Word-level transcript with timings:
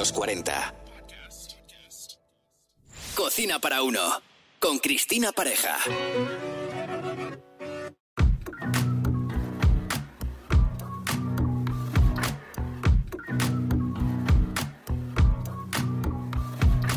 los 0.00 0.12
40. 0.12 0.74
Cocina 3.14 3.58
para 3.58 3.82
uno. 3.82 4.00
Con 4.58 4.78
Cristina 4.78 5.30
Pareja. 5.30 5.76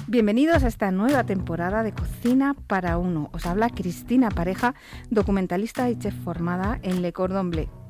Bienvenidos 0.07 0.63
a 0.63 0.67
esta 0.67 0.91
nueva 0.91 1.25
temporada 1.25 1.83
de 1.83 1.91
Cocina 1.91 2.55
para 2.67 2.97
Uno. 2.97 3.29
Os 3.33 3.45
habla 3.45 3.69
Cristina 3.69 4.29
Pareja, 4.31 4.75
documentalista 5.09 5.89
y 5.89 5.99
chef 5.99 6.15
formada 6.23 6.79
en 6.83 7.01
Le 7.01 7.11
Cordon 7.11 7.49
Bleu. 7.49 7.82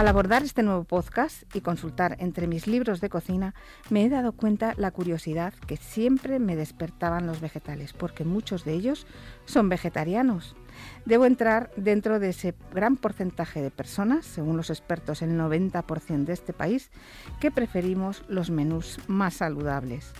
Al 0.00 0.08
abordar 0.08 0.42
este 0.42 0.62
nuevo 0.62 0.84
podcast 0.84 1.42
y 1.54 1.60
consultar 1.60 2.16
entre 2.20 2.46
mis 2.46 2.66
libros 2.66 3.02
de 3.02 3.10
cocina, 3.10 3.54
me 3.90 4.02
he 4.02 4.08
dado 4.08 4.32
cuenta 4.32 4.72
la 4.78 4.92
curiosidad 4.92 5.52
que 5.66 5.76
siempre 5.76 6.38
me 6.38 6.56
despertaban 6.56 7.26
los 7.26 7.42
vegetales, 7.42 7.92
porque 7.92 8.24
muchos 8.24 8.64
de 8.64 8.72
ellos 8.72 9.06
son 9.44 9.68
vegetarianos. 9.68 10.56
Debo 11.04 11.26
entrar 11.26 11.70
dentro 11.76 12.18
de 12.18 12.30
ese 12.30 12.54
gran 12.72 12.96
porcentaje 12.96 13.60
de 13.60 13.70
personas, 13.70 14.24
según 14.24 14.56
los 14.56 14.70
expertos 14.70 15.20
el 15.20 15.38
90% 15.38 16.24
de 16.24 16.32
este 16.32 16.54
país, 16.54 16.90
que 17.38 17.50
preferimos 17.50 18.24
los 18.26 18.48
menús 18.48 19.00
más 19.06 19.34
saludables. 19.34 20.14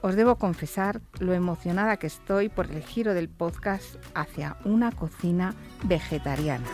Os 0.00 0.16
debo 0.16 0.34
confesar 0.34 1.00
lo 1.20 1.32
emocionada 1.32 1.96
que 1.96 2.08
estoy 2.08 2.48
por 2.48 2.68
el 2.72 2.82
giro 2.82 3.14
del 3.14 3.28
podcast 3.28 3.94
hacia 4.16 4.56
una 4.64 4.90
cocina 4.90 5.54
vegetariana. 5.84 6.66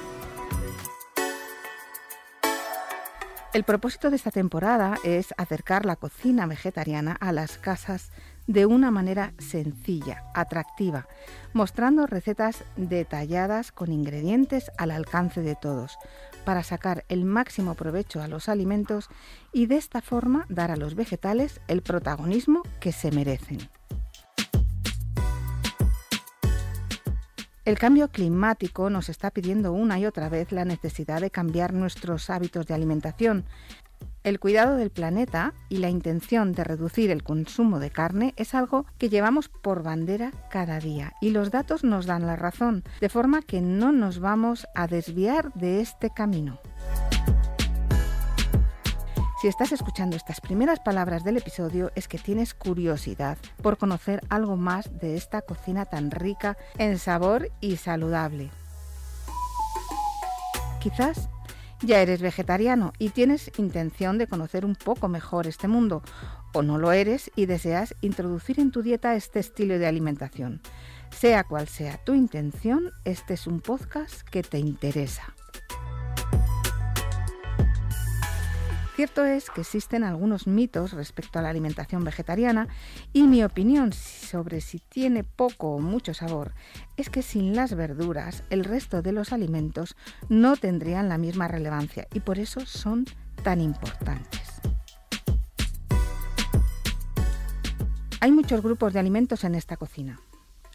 El 3.59 3.65
propósito 3.65 4.09
de 4.09 4.15
esta 4.15 4.31
temporada 4.31 4.99
es 5.03 5.35
acercar 5.37 5.85
la 5.85 5.97
cocina 5.97 6.47
vegetariana 6.47 7.17
a 7.19 7.33
las 7.33 7.59
casas 7.59 8.13
de 8.47 8.67
una 8.67 8.93
manera 8.93 9.33
sencilla, 9.39 10.23
atractiva, 10.33 11.09
mostrando 11.55 12.07
recetas 12.07 12.63
detalladas 12.77 13.73
con 13.73 13.91
ingredientes 13.91 14.71
al 14.79 14.93
alcance 14.93 15.43
de 15.43 15.57
todos, 15.57 15.99
para 16.45 16.63
sacar 16.63 17.05
el 17.09 17.25
máximo 17.25 17.75
provecho 17.75 18.23
a 18.23 18.29
los 18.29 18.49
alimentos 18.49 19.09
y 19.53 19.67
de 19.67 19.75
esta 19.75 20.03
forma 20.03 20.47
dar 20.49 20.71
a 20.71 20.77
los 20.77 20.95
vegetales 20.95 21.61
el 21.67 21.83
protagonismo 21.83 22.63
que 22.79 22.93
se 22.93 23.11
merecen. 23.11 23.69
El 27.69 27.79
cambio 27.79 28.09
climático 28.09 28.89
nos 28.89 29.11
está 29.11 29.31
pidiendo 29.31 29.75
una 29.75 29.99
y 29.99 30.07
otra 30.07 30.31
vez 30.31 30.53
la 30.53 30.65
necesidad 30.65 31.21
de 31.21 31.31
cambiar 31.31 31.75
nuestros 31.75 32.31
hábitos 32.31 32.67
de 32.67 32.73
alimentación. 32.73 33.45
El 34.25 34.41
cuidado 34.41 34.77
del 34.77 34.89
planeta 34.89 35.53
y 35.69 35.77
la 35.77 35.91
intención 35.91 36.53
de 36.53 36.65
reducir 36.65 37.11
el 37.11 37.23
consumo 37.23 37.79
de 37.79 37.91
carne 37.91 38.33
es 38.39 38.55
algo 38.55 38.87
que 38.97 39.11
llevamos 39.11 39.51
por 39.51 39.83
bandera 39.83 40.33
cada 40.51 40.81
día 40.81 41.13
y 41.21 41.29
los 41.29 41.51
datos 41.51 41.85
nos 41.85 42.07
dan 42.07 42.27
la 42.27 42.37
razón, 42.37 42.85
de 43.03 43.11
forma 43.11 43.43
que 43.43 43.61
no 43.61 43.93
nos 43.93 44.19
vamos 44.19 44.67
a 44.75 44.87
desviar 44.87 45.53
de 45.53 45.83
este 45.83 46.09
camino. 46.09 46.59
Si 49.41 49.47
estás 49.47 49.71
escuchando 49.71 50.17
estas 50.17 50.41
primeras 50.41 50.81
palabras 50.81 51.23
del 51.23 51.37
episodio 51.37 51.93
es 51.95 52.09
que 52.09 52.19
tienes 52.19 52.55
curiosidad 52.55 53.39
por 53.63 53.79
conocer 53.79 54.21
algo 54.31 54.57
más 54.57 54.99
de 54.99 55.15
esta 55.15 55.43
cocina 55.43 55.85
tan 55.85 56.11
rica 56.11 56.57
en 56.77 56.99
sabor 56.99 57.49
y 57.61 57.77
saludable. 57.77 58.51
Quizás 60.81 61.29
ya 61.83 62.01
eres 62.01 62.21
vegetariano 62.21 62.93
y 62.99 63.11
tienes 63.11 63.53
intención 63.59 64.19
de 64.19 64.27
conocer 64.27 64.65
un 64.65 64.75
poco 64.75 65.07
mejor 65.07 65.47
este 65.47 65.69
mundo, 65.69 66.03
o 66.53 66.63
no 66.63 66.77
lo 66.77 66.91
eres 66.91 67.31
y 67.37 67.47
deseas 67.47 67.95
introducir 68.01 68.59
en 68.59 68.73
tu 68.73 68.83
dieta 68.83 69.15
este 69.15 69.39
estilo 69.39 69.79
de 69.79 69.87
alimentación. 69.87 70.61
Sea 71.11 71.45
cual 71.45 71.69
sea 71.69 71.99
tu 71.99 72.13
intención, 72.13 72.91
este 73.05 73.35
es 73.35 73.47
un 73.47 73.61
podcast 73.61 74.23
que 74.23 74.43
te 74.43 74.59
interesa. 74.59 75.33
Cierto 78.99 79.25
es 79.25 79.49
que 79.49 79.61
existen 79.61 80.03
algunos 80.03 80.49
mitos 80.49 80.93
respecto 80.93 81.39
a 81.39 81.43
la 81.43 81.51
alimentación 81.51 82.03
vegetariana 82.03 82.67
y 83.13 83.29
mi 83.29 83.45
opinión 83.45 83.93
sobre 83.93 84.61
si 84.61 84.81
tiene 84.81 85.23
poco 85.23 85.69
o 85.69 85.79
mucho 85.79 86.15
sabor 86.15 86.53
es 86.97 87.09
que 87.09 87.23
sin 87.23 87.55
las 87.55 87.77
verduras 87.77 88.43
el 88.51 88.65
resto 88.65 89.01
de 89.01 89.13
los 89.13 89.33
alimentos 89.33 89.95
no 90.29 90.57
tendrían 90.57 91.09
la 91.09 91.17
misma 91.17 91.47
relevancia 91.47 92.09
y 92.13 92.19
por 92.19 92.41
eso 92.41 92.67
son 92.67 93.05
tan 93.45 93.61
importantes. 93.61 94.41
Hay 98.19 98.33
muchos 98.33 98.63
grupos 98.63 98.95
de 98.95 98.99
alimentos 98.99 99.45
en 99.45 99.55
esta 99.55 99.77
cocina. 99.77 100.19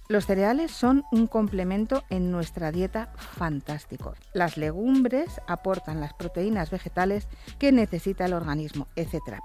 Los 0.09 0.25
cereales 0.25 0.71
son 0.71 1.05
un 1.11 1.27
complemento 1.27 2.03
en 2.09 2.29
nuestra 2.29 2.71
dieta 2.71 3.13
fantástico. 3.15 4.13
Las 4.33 4.57
legumbres 4.57 5.41
aportan 5.47 6.01
las 6.01 6.13
proteínas 6.13 6.71
vegetales 6.71 7.27
que 7.57 7.71
necesita 7.71 8.25
el 8.25 8.33
organismo, 8.33 8.87
etc. 8.95 9.39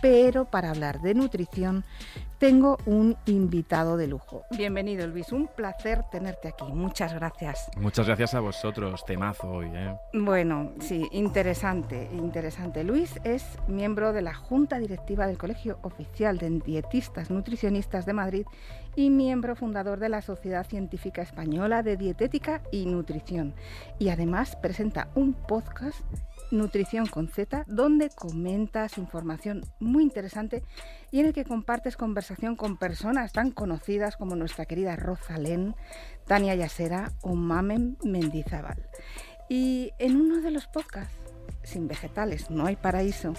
Pero 0.00 0.44
para 0.44 0.70
hablar 0.70 1.00
de 1.00 1.14
nutrición 1.14 1.84
tengo 2.38 2.78
un 2.86 3.16
invitado 3.26 3.96
de 3.96 4.06
lujo. 4.06 4.44
Bienvenido, 4.56 5.06
Luis. 5.08 5.32
Un 5.32 5.48
placer 5.48 6.04
tenerte 6.10 6.48
aquí. 6.48 6.64
Muchas 6.72 7.12
gracias. 7.12 7.68
Muchas 7.76 8.06
gracias 8.06 8.34
a 8.34 8.40
vosotros. 8.40 9.04
Temazo 9.04 9.50
hoy, 9.50 9.66
¿eh? 9.74 9.96
Bueno, 10.12 10.72
sí, 10.78 11.08
interesante, 11.10 12.08
interesante. 12.12 12.84
Luis 12.84 13.18
es 13.24 13.44
miembro 13.66 14.12
de 14.12 14.22
la 14.22 14.34
Junta 14.34 14.78
Directiva 14.78 15.26
del 15.26 15.36
Colegio 15.36 15.78
Oficial 15.82 16.38
de 16.38 16.50
Dietistas 16.60 17.30
Nutricionistas 17.30 18.06
de 18.06 18.12
Madrid 18.12 18.46
y 18.94 19.10
miembro 19.10 19.56
fundador 19.56 19.98
de 19.98 20.08
la 20.08 20.22
Sociedad 20.22 20.66
Científica 20.66 21.22
Española 21.22 21.82
de 21.82 21.96
Dietética 21.96 22.62
y 22.70 22.86
Nutrición. 22.86 23.54
Y 23.98 24.10
además 24.10 24.56
presenta 24.56 25.08
un 25.14 25.34
podcast 25.34 26.00
Nutrición 26.50 27.06
con 27.06 27.28
Z, 27.28 27.64
donde 27.66 28.10
comentas 28.10 28.96
información 28.98 29.62
muy 29.80 30.02
interesante 30.02 30.62
y 31.10 31.20
en 31.20 31.26
el 31.26 31.32
que 31.32 31.44
compartes 31.44 31.96
conversación 31.96 32.56
con 32.56 32.76
personas 32.78 33.32
tan 33.32 33.50
conocidas 33.50 34.16
como 34.16 34.36
nuestra 34.36 34.64
querida 34.64 34.96
Rosalén, 34.96 35.74
Tania 36.26 36.54
Yasera 36.54 37.12
o 37.22 37.34
Mamen 37.34 37.98
Mendizábal. 38.02 38.86
Y 39.48 39.92
en 39.98 40.20
uno 40.20 40.40
de 40.40 40.50
los 40.50 40.66
podcasts, 40.66 41.14
Sin 41.62 41.88
vegetales 41.88 42.50
no 42.50 42.66
hay 42.66 42.76
paraíso, 42.76 43.34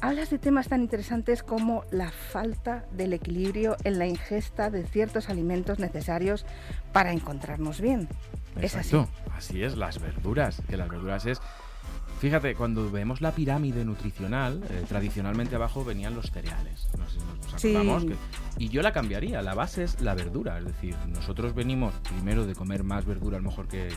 hablas 0.00 0.30
de 0.30 0.38
temas 0.38 0.68
tan 0.68 0.82
interesantes 0.82 1.42
como 1.42 1.84
la 1.90 2.10
falta 2.10 2.84
del 2.92 3.12
equilibrio 3.12 3.76
en 3.84 3.98
la 3.98 4.06
ingesta 4.06 4.70
de 4.70 4.86
ciertos 4.86 5.28
alimentos 5.28 5.78
necesarios 5.78 6.46
para 6.92 7.12
encontrarnos 7.12 7.80
bien. 7.80 8.08
Es 8.60 8.76
así. 8.76 8.96
Así 9.36 9.62
es, 9.62 9.76
las 9.76 10.00
verduras, 10.00 10.62
que 10.68 10.76
las 10.76 10.88
verduras 10.88 11.26
es 11.26 11.40
Fíjate, 12.20 12.54
cuando 12.54 12.90
vemos 12.90 13.22
la 13.22 13.32
pirámide 13.32 13.82
nutricional, 13.82 14.62
eh, 14.68 14.84
tradicionalmente 14.86 15.56
abajo 15.56 15.86
venían 15.86 16.14
los 16.14 16.30
cereales. 16.30 16.86
Nos, 16.98 17.54
acordamos 17.54 18.04
y 18.58 18.68
yo 18.68 18.82
la 18.82 18.92
cambiaría. 18.92 19.40
La 19.40 19.54
base 19.54 19.84
es 19.84 20.02
la 20.02 20.14
verdura. 20.14 20.58
Es 20.58 20.66
decir, 20.66 20.94
nosotros 21.08 21.54
venimos 21.54 21.94
primero 22.10 22.44
de 22.44 22.54
comer 22.54 22.84
más 22.84 23.06
verdura 23.06 23.38
a 23.38 23.40
lo 23.40 23.48
mejor 23.48 23.68
que, 23.68 23.88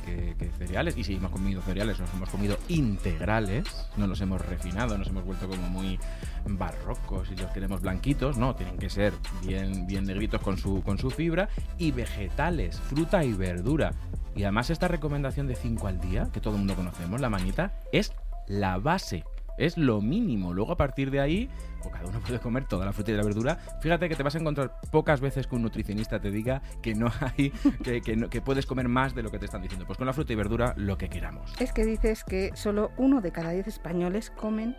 cereales. 0.57 0.95
Y 0.95 1.03
si 1.03 1.15
hemos 1.15 1.31
comido 1.31 1.61
cereales, 1.63 1.99
nos 1.99 2.13
hemos 2.13 2.29
comido 2.29 2.57
integrales. 2.69 3.65
No 3.97 4.07
los 4.07 4.21
hemos 4.21 4.39
refinado, 4.45 4.97
nos 4.97 5.09
hemos 5.09 5.25
vuelto 5.25 5.49
como 5.49 5.67
muy 5.67 5.99
barrocos 6.47 7.29
y 7.29 7.35
los 7.35 7.51
queremos 7.51 7.81
blanquitos. 7.81 8.37
No, 8.37 8.55
tienen 8.55 8.77
que 8.77 8.89
ser 8.89 9.11
bien, 9.45 9.85
bien 9.85 10.05
negritos 10.05 10.41
con 10.41 10.57
su, 10.57 10.81
con 10.81 10.97
su 10.97 11.09
fibra. 11.09 11.49
Y 11.77 11.91
vegetales, 11.91 12.79
fruta 12.79 13.25
y 13.25 13.33
verdura. 13.33 13.91
Y 14.35 14.43
además 14.43 14.69
esta 14.69 14.87
recomendación 14.87 15.47
de 15.47 15.55
5 15.55 15.87
al 15.87 15.99
día, 15.99 16.29
que 16.33 16.39
todo 16.39 16.53
el 16.53 16.59
mundo 16.59 16.75
conocemos, 16.75 17.21
la 17.21 17.29
manita, 17.29 17.73
es 17.91 18.13
la 18.47 18.77
base. 18.77 19.23
Es 19.57 19.77
lo 19.77 20.01
mínimo. 20.01 20.51
Luego 20.51 20.71
a 20.71 20.77
partir 20.77 21.11
de 21.11 21.19
ahí, 21.19 21.49
pues 21.81 21.93
cada 21.93 22.09
uno 22.09 22.19
puede 22.25 22.39
comer 22.39 22.65
toda 22.65 22.85
la 22.85 22.93
fruta 22.93 23.11
y 23.11 23.15
la 23.15 23.23
verdura. 23.23 23.55
Fíjate 23.81 24.09
que 24.09 24.15
te 24.15 24.23
vas 24.23 24.35
a 24.35 24.39
encontrar 24.39 24.79
pocas 24.91 25.21
veces 25.21 25.45
que 25.45 25.55
un 25.55 25.61
nutricionista 25.61 26.19
te 26.19 26.31
diga 26.31 26.61
que 26.81 26.95
no 26.95 27.11
hay, 27.19 27.51
que, 27.83 28.01
que, 28.01 28.41
puedes 28.41 28.65
comer 28.65 28.87
más 28.87 29.13
de 29.13 29.21
lo 29.21 29.29
que 29.29 29.39
te 29.39 29.45
están 29.45 29.61
diciendo. 29.61 29.85
Pues 29.85 29.97
con 29.97 30.07
la 30.07 30.13
fruta 30.13 30.33
y 30.33 30.35
verdura 30.35 30.73
lo 30.77 30.97
que 30.97 31.09
queramos. 31.09 31.53
Es 31.59 31.71
que 31.71 31.85
dices 31.85 32.23
que 32.23 32.51
solo 32.55 32.91
uno 32.97 33.21
de 33.21 33.31
cada 33.31 33.51
diez 33.51 33.67
españoles 33.67 34.31
comen 34.31 34.75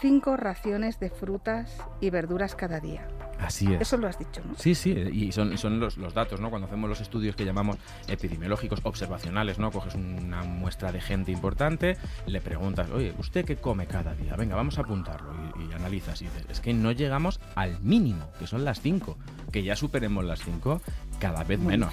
cinco 0.00 0.36
raciones 0.36 1.00
de 1.00 1.10
frutas 1.10 1.76
y 2.00 2.10
verduras 2.10 2.54
cada 2.54 2.80
día. 2.80 3.06
Así 3.38 3.72
es. 3.72 3.80
Eso 3.80 3.96
lo 3.96 4.08
has 4.08 4.18
dicho, 4.18 4.42
¿no? 4.44 4.54
Sí, 4.56 4.74
sí, 4.74 4.90
y 4.90 5.32
son, 5.32 5.56
son 5.58 5.78
los, 5.78 5.96
datos, 6.14 6.40
¿no? 6.40 6.50
Cuando 6.50 6.66
hacemos 6.66 6.88
los 6.90 7.00
estudios 7.00 7.36
que 7.36 7.44
llamamos 7.44 7.76
epidemiológicos 8.08 8.80
observacionales, 8.82 9.58
¿no? 9.58 9.70
Coges 9.70 9.94
una 9.94 10.42
muestra 10.42 10.90
de 10.90 11.00
gente 11.00 11.30
importante, 11.30 11.96
le 12.26 12.40
preguntas, 12.40 12.90
oye, 12.90 13.14
¿usted 13.18 13.44
qué 13.44 13.56
come 13.56 13.86
cada 13.86 14.14
día? 14.14 14.34
Venga, 14.36 14.56
vamos 14.56 14.78
a 14.78 14.82
apuntarlo 14.82 15.32
y, 15.58 15.72
analizas 15.72 16.20
y 16.22 16.24
dices, 16.24 16.46
es 16.48 16.60
que 16.60 16.74
no 16.74 16.90
llegamos 16.90 17.40
al 17.54 17.80
mínimo, 17.80 18.28
que 18.38 18.46
son 18.46 18.64
las 18.64 18.80
cinco, 18.80 19.16
que 19.52 19.62
ya 19.62 19.76
superemos 19.76 20.24
las 20.24 20.40
cinco 20.40 20.80
cada 21.18 21.44
vez 21.44 21.58
menos. 21.58 21.92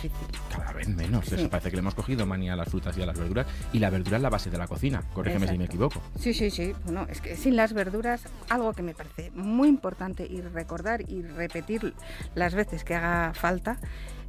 Cada 0.49 0.71
vez 0.73 0.87
menos. 0.87 1.31
Eso 1.31 1.49
parece 1.49 1.69
que 1.69 1.75
le 1.75 1.81
hemos 1.81 1.95
cogido 1.95 2.25
manía 2.25 2.53
a 2.53 2.55
las 2.55 2.69
frutas 2.69 2.97
y 2.97 3.01
a 3.01 3.05
las 3.05 3.17
verduras. 3.17 3.47
Y 3.73 3.79
la 3.79 3.89
verdura 3.89 4.17
es 4.17 4.23
la 4.23 4.29
base 4.29 4.49
de 4.49 4.57
la 4.57 4.67
cocina. 4.67 5.03
Corrígeme 5.13 5.47
si 5.47 5.57
me 5.57 5.65
equivoco. 5.65 6.01
Sí, 6.19 6.33
sí, 6.33 6.49
sí. 6.51 6.73
Bueno, 6.85 7.07
es 7.09 7.21
que 7.21 7.35
sin 7.35 7.55
las 7.55 7.73
verduras, 7.73 8.23
algo 8.49 8.73
que 8.73 8.83
me 8.83 8.93
parece 8.93 9.31
muy 9.31 9.67
importante 9.67 10.27
y 10.29 10.41
recordar 10.41 11.09
y 11.09 11.21
repetir 11.23 11.93
las 12.35 12.55
veces 12.55 12.83
que 12.83 12.95
haga 12.95 13.33
falta, 13.33 13.77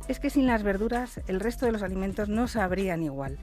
es 0.08 0.20
que 0.20 0.30
sin 0.30 0.46
las 0.46 0.62
verduras 0.62 1.20
el 1.26 1.40
resto 1.40 1.66
de 1.66 1.72
los 1.72 1.82
alimentos 1.82 2.28
no 2.28 2.48
sabrían 2.48 3.02
igual. 3.02 3.38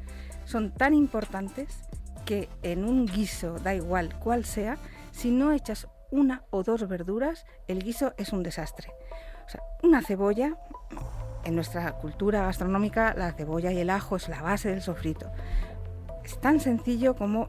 Son 0.46 0.72
tan 0.72 0.94
importantes 0.94 1.84
que 2.26 2.50
en 2.62 2.86
un 2.86 3.06
guiso, 3.06 3.60
da 3.60 3.76
igual 3.76 4.18
cuál 4.20 4.46
sea, 4.46 4.78
si 5.12 5.32
no 5.32 5.52
echas 5.52 5.88
una 6.10 6.44
o 6.52 6.64
dos 6.64 6.88
verduras, 6.88 7.46
el 7.68 7.84
guiso 7.84 8.14
es 8.18 8.34
un 8.34 8.44
desastre. 8.44 8.90
O 9.46 9.50
sea, 9.50 9.62
una 9.82 10.02
cebolla, 10.02 10.58
en 11.44 11.56
nuestra 11.56 11.94
cultura 11.94 12.44
gastronómica, 12.44 13.14
la 13.16 13.32
cebolla 13.34 13.72
y 13.72 13.80
el 13.80 13.90
ajo 13.90 14.16
es 14.16 14.30
la 14.30 14.42
base 14.42 14.70
del 14.70 14.82
sofrito. 14.82 15.32
Es 16.24 16.40
tan 16.40 16.60
sencillo 16.60 17.16
como 17.16 17.48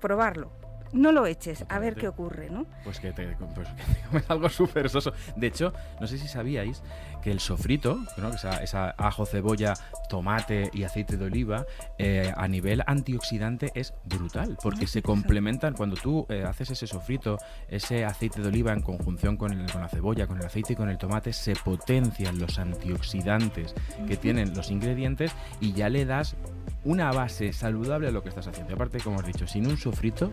probarlo. 0.00 0.57
No 0.92 1.12
lo 1.12 1.26
eches, 1.26 1.64
a 1.68 1.78
ver 1.78 1.94
qué 1.94 2.08
ocurre, 2.08 2.50
¿no? 2.50 2.66
Pues 2.84 3.00
que 3.00 3.12
te, 3.12 3.26
pues 3.54 3.68
comes 4.08 4.24
algo 4.30 4.48
súper 4.48 4.88
soso. 4.88 5.12
De 5.36 5.46
hecho, 5.46 5.72
no 6.00 6.06
sé 6.06 6.18
si 6.18 6.28
sabíais 6.28 6.82
que 7.22 7.30
el 7.30 7.40
sofrito, 7.40 8.00
¿no? 8.16 8.28
esa, 8.30 8.62
esa, 8.62 8.90
ajo, 8.96 9.26
cebolla, 9.26 9.74
tomate 10.08 10.70
y 10.72 10.84
aceite 10.84 11.16
de 11.16 11.26
oliva, 11.26 11.66
eh, 11.98 12.32
a 12.36 12.48
nivel 12.48 12.82
antioxidante 12.86 13.70
es 13.74 13.94
brutal, 14.04 14.56
porque 14.62 14.86
se 14.86 15.02
complementan 15.02 15.74
cuando 15.74 15.96
tú 15.96 16.26
eh, 16.28 16.44
haces 16.44 16.70
ese 16.70 16.86
sofrito, 16.86 17.38
ese 17.68 18.04
aceite 18.04 18.40
de 18.40 18.48
oliva 18.48 18.72
en 18.72 18.80
conjunción 18.80 19.36
con, 19.36 19.66
con, 19.66 19.80
la 19.80 19.88
cebolla, 19.88 20.26
con 20.26 20.38
el 20.38 20.46
aceite 20.46 20.72
y 20.72 20.76
con 20.76 20.88
el 20.88 20.98
tomate, 20.98 21.32
se 21.32 21.54
potencian 21.54 22.38
los 22.38 22.58
antioxidantes 22.58 23.74
que 24.06 24.16
tienen 24.16 24.54
los 24.54 24.70
ingredientes 24.70 25.32
y 25.60 25.72
ya 25.72 25.88
le 25.88 26.04
das 26.04 26.36
una 26.84 27.12
base 27.12 27.52
saludable 27.52 28.08
a 28.08 28.10
lo 28.10 28.22
que 28.22 28.28
estás 28.28 28.46
haciendo. 28.46 28.74
aparte, 28.74 29.00
como 29.00 29.18
has 29.20 29.26
dicho, 29.26 29.46
sin 29.46 29.66
un 29.66 29.76
sofrito, 29.76 30.32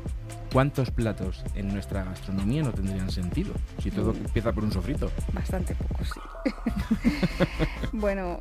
¿cuántos 0.51 0.91
platos 0.91 1.43
en 1.55 1.73
nuestra 1.73 2.03
gastronomía 2.03 2.63
no 2.63 2.71
tendrían 2.71 3.11
sentido? 3.11 3.53
Si 3.81 3.91
todo 3.91 4.13
mm. 4.13 4.17
empieza 4.17 4.53
por 4.53 4.63
un 4.63 4.71
sofrito. 4.71 5.11
Bastante 5.33 5.75
poco, 5.75 6.03
sí. 6.05 6.19
bueno, 7.93 8.39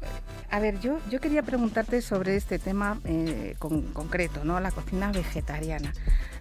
a 0.50 0.60
ver, 0.60 0.78
yo, 0.80 0.98
yo 1.10 1.20
quería 1.20 1.42
preguntarte 1.42 2.02
sobre 2.02 2.36
este 2.36 2.58
tema 2.58 3.00
eh, 3.04 3.56
con, 3.58 3.82
concreto, 3.92 4.44
¿no? 4.44 4.60
La 4.60 4.70
cocina 4.70 5.10
vegetariana. 5.10 5.92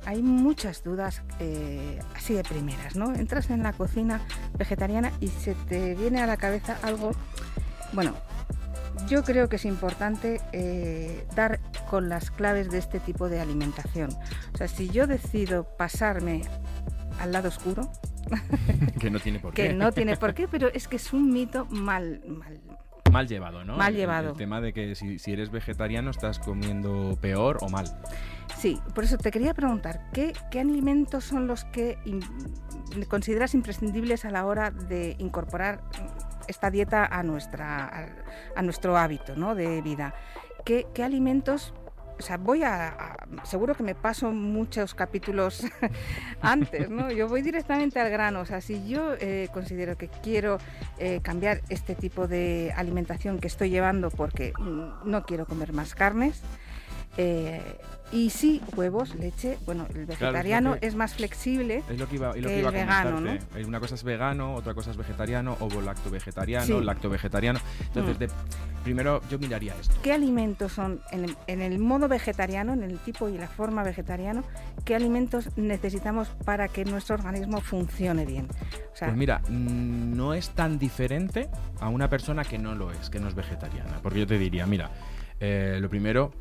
Hay 0.05 0.21
muchas 0.21 0.83
dudas 0.83 1.23
eh, 1.39 1.99
así 2.15 2.33
de 2.33 2.43
primeras, 2.43 2.95
¿no? 2.95 3.15
Entras 3.15 3.49
en 3.49 3.63
la 3.63 3.73
cocina 3.73 4.21
vegetariana 4.57 5.11
y 5.21 5.29
se 5.29 5.55
te 5.55 5.95
viene 5.95 6.21
a 6.21 6.27
la 6.27 6.37
cabeza 6.37 6.77
algo, 6.83 7.11
bueno, 7.93 8.13
yo 9.07 9.23
creo 9.23 9.49
que 9.49 9.57
es 9.57 9.65
importante 9.65 10.41
eh, 10.51 11.25
dar 11.35 11.59
con 11.89 12.09
las 12.09 12.31
claves 12.31 12.69
de 12.71 12.77
este 12.77 12.99
tipo 12.99 13.29
de 13.29 13.39
alimentación. 13.39 14.11
O 14.53 14.57
sea, 14.57 14.67
si 14.67 14.89
yo 14.89 15.07
decido 15.07 15.67
pasarme 15.77 16.41
al 17.19 17.31
lado 17.31 17.49
oscuro, 17.49 17.91
que 18.99 19.09
no 19.09 19.19
tiene 19.19 19.39
por 19.39 19.53
qué. 19.53 19.67
que 19.67 19.73
no 19.73 19.91
tiene 19.91 20.17
por 20.17 20.33
qué, 20.33 20.47
pero 20.47 20.69
es 20.69 20.87
que 20.87 20.95
es 20.95 21.13
un 21.13 21.31
mito 21.31 21.65
mal, 21.65 22.21
mal, 22.27 22.59
mal 23.13 23.27
llevado, 23.27 23.63
¿no? 23.63 23.77
Mal 23.77 23.95
llevado. 23.95 24.31
El, 24.31 24.37
tema 24.37 24.59
de 24.59 24.73
que 24.73 24.95
si, 24.95 25.19
si, 25.19 25.31
eres 25.31 25.51
vegetariano 25.51 26.11
estás 26.11 26.39
comiendo 26.39 27.17
peor 27.21 27.59
o 27.61 27.69
mal. 27.69 27.85
Sí, 28.57 28.79
por 28.93 29.03
eso 29.03 29.17
te 29.17 29.31
quería 29.31 29.53
preguntar, 29.53 30.09
¿qué, 30.11 30.33
qué 30.51 30.59
alimentos 30.59 31.23
son 31.23 31.47
los 31.47 31.63
que 31.65 31.97
consideras 33.07 33.53
imprescindibles 33.53 34.25
a 34.25 34.31
la 34.31 34.45
hora 34.45 34.71
de 34.71 35.15
incorporar 35.19 35.81
esta 36.47 36.69
dieta 36.71 37.05
a, 37.05 37.23
nuestra, 37.23 38.09
a, 38.55 38.61
nuestro 38.61 38.97
hábito 38.97 39.35
¿no? 39.35 39.55
de 39.55 39.81
vida. 39.81 40.13
¿Qué, 40.65 40.87
¿Qué, 40.93 41.03
alimentos 41.03 41.73
o 42.19 42.21
sea, 42.21 42.37
voy 42.37 42.63
a, 42.63 43.17
seguro 43.43 43.75
que 43.75 43.83
me 43.83 43.95
paso 43.95 44.31
muchos 44.31 44.93
capítulos 44.93 45.65
antes, 46.41 46.89
¿no? 46.89 47.11
Yo 47.11 47.27
voy 47.27 47.41
directamente 47.41 47.99
al 47.99 48.09
grano. 48.09 48.41
O 48.41 48.45
sea, 48.45 48.61
si 48.61 48.87
yo 48.87 49.13
eh, 49.19 49.49
considero 49.53 49.97
que 49.97 50.07
quiero 50.07 50.57
eh, 50.97 51.19
cambiar 51.21 51.61
este 51.69 51.95
tipo 51.95 52.27
de 52.27 52.73
alimentación 52.75 53.39
que 53.39 53.47
estoy 53.47 53.69
llevando 53.69 54.09
porque 54.09 54.53
no 54.59 55.25
quiero 55.25 55.45
comer 55.45 55.73
más 55.73 55.95
carnes, 55.95 56.41
eh, 57.17 57.61
y 58.11 58.29
sí, 58.29 58.61
huevos, 58.75 59.15
leche. 59.15 59.57
Bueno, 59.65 59.87
el 59.95 60.05
vegetariano 60.05 60.77
es, 60.81 60.95
más 60.95 61.15
flexible 61.15 61.83
es 61.89 61.99
lo 61.99 62.07
que, 62.07 62.15
iba, 62.15 62.31
el 62.31 62.43
vegano, 62.45 63.19
¿no? 63.19 63.37
Una 63.65 63.79
cosa 63.79 63.95
es 63.95 64.03
vegano, 64.03 64.53
otra 64.53 64.73
cosa 64.73 64.91
es 64.91 64.97
vegetariano, 64.97 65.57
o 65.59 65.81
lacto 65.81 66.11
vegetariano, 66.11 66.79
lacto 66.81 67.09
vegetariano. 67.09 67.59
Entonces, 67.93 68.29
mm. 68.29 68.72
Primero 68.83 69.21
yo 69.29 69.39
miraría 69.39 69.73
esto. 69.79 69.95
¿Qué 70.03 70.13
alimentos 70.13 70.73
son, 70.73 71.01
en 71.11 71.61
el, 71.61 71.79
modo 71.79 72.07
vegetariano, 72.07 72.73
en 72.73 72.83
el 72.83 72.99
tipo 72.99 73.29
y 73.29 73.37
la 73.37 73.47
forma 73.47 73.83
vegetariano, 73.83 74.43
qué 74.85 74.95
alimentos 74.95 75.49
necesitamos 75.57 76.29
para 76.45 76.67
que 76.67 76.85
nuestro 76.85 77.15
organismo 77.15 77.61
funcione 77.61 78.25
bien? 78.25 78.47
pues 78.99 79.15
mira, 79.15 79.39
mm, 79.49 80.15
no 80.15 80.33
es 80.33 80.49
tan 80.51 80.77
diferente 80.77 81.49
a 81.79 81.89
una 81.89 82.09
persona 82.09 82.43
que 82.43 82.57
no 82.57 82.75
lo 82.75 82.91
es, 82.91 83.09
que 83.09 83.19
no 83.19 83.27
es 83.27 83.35
vegetariana. 83.35 83.99
Porque 84.01 84.19
yo 84.19 84.27
te 84.27 84.37
diría, 84.37 84.65
mira, 84.65 84.91
eh, 85.39 85.77
lo 85.81 85.89
primero, 85.89 86.31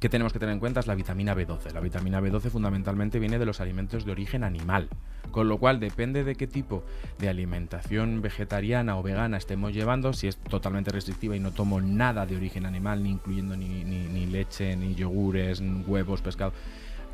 que 0.00 0.08
tenemos 0.08 0.32
que 0.32 0.38
tener 0.38 0.52
en 0.52 0.60
cuenta 0.60 0.80
es 0.80 0.86
la 0.86 0.94
vitamina 0.94 1.34
B12. 1.34 1.72
La 1.72 1.80
vitamina 1.80 2.20
B12 2.20 2.50
fundamentalmente 2.50 3.18
viene 3.18 3.38
de 3.38 3.46
los 3.46 3.60
alimentos 3.60 4.04
de 4.04 4.12
origen 4.12 4.44
animal, 4.44 4.88
con 5.30 5.48
lo 5.48 5.58
cual 5.58 5.80
depende 5.80 6.24
de 6.24 6.34
qué 6.34 6.46
tipo 6.46 6.84
de 7.18 7.28
alimentación 7.28 8.20
vegetariana 8.20 8.98
o 8.98 9.02
vegana 9.02 9.36
estemos 9.36 9.72
llevando, 9.72 10.12
si 10.12 10.28
es 10.28 10.36
totalmente 10.36 10.90
restrictiva 10.90 11.36
y 11.36 11.40
no 11.40 11.52
tomo 11.52 11.80
nada 11.80 12.26
de 12.26 12.36
origen 12.36 12.66
animal, 12.66 13.02
ni 13.02 13.10
incluyendo 13.10 13.56
ni, 13.56 13.84
ni 13.84 14.26
leche, 14.26 14.76
ni 14.76 14.94
yogures, 14.94 15.60
ni 15.60 15.82
huevos, 15.82 16.20
pescado 16.20 16.52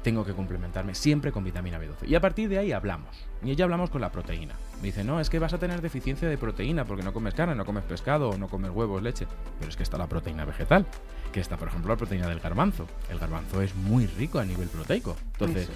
tengo 0.03 0.25
que 0.25 0.33
complementarme 0.33 0.95
siempre 0.95 1.33
con 1.33 1.45
vitamina 1.45 1.79
B12. 1.79 2.09
Y 2.09 2.15
a 2.15 2.21
partir 2.21 2.49
de 2.49 2.59
ahí 2.59 2.73
hablamos. 2.73 3.17
Y 3.43 3.55
ya 3.55 3.65
hablamos 3.65 3.91
con 3.91 4.01
la 4.01 4.11
proteína. 4.11 4.55
Me 4.81 4.87
dice, 4.87 5.05
no, 5.05 5.21
es 5.21 5.31
que 5.31 5.39
vas 5.39 5.53
a 5.53 5.59
tener 5.59 5.81
deficiencia 5.81 6.29
de 6.29 6.39
proteína 6.39 6.85
porque 6.85 7.03
no 7.03 7.13
comes 7.13 7.35
carne, 7.35 7.55
no 7.55 7.65
comes 7.65 7.85
pescado, 7.85 8.37
no 8.39 8.49
comes 8.49 8.71
huevos, 8.71 9.03
leche. 9.03 9.27
Pero 9.59 9.71
es 9.71 9.77
que 9.77 9.83
está 9.83 9.99
la 9.99 10.07
proteína 10.07 10.45
vegetal, 10.45 10.87
que 11.33 11.41
está, 11.41 11.57
por 11.57 11.69
ejemplo, 11.69 11.91
la 11.91 11.97
proteína 11.97 12.29
del 12.29 12.41
garbanzo. 12.41 12.87
El 13.11 13.19
garbanzo 13.19 13.61
es 13.61 13.75
muy 13.75 14.07
rico 14.07 14.39
a 14.39 14.45
nivel 14.45 14.69
proteico. 14.69 15.17
Entonces, 15.33 15.69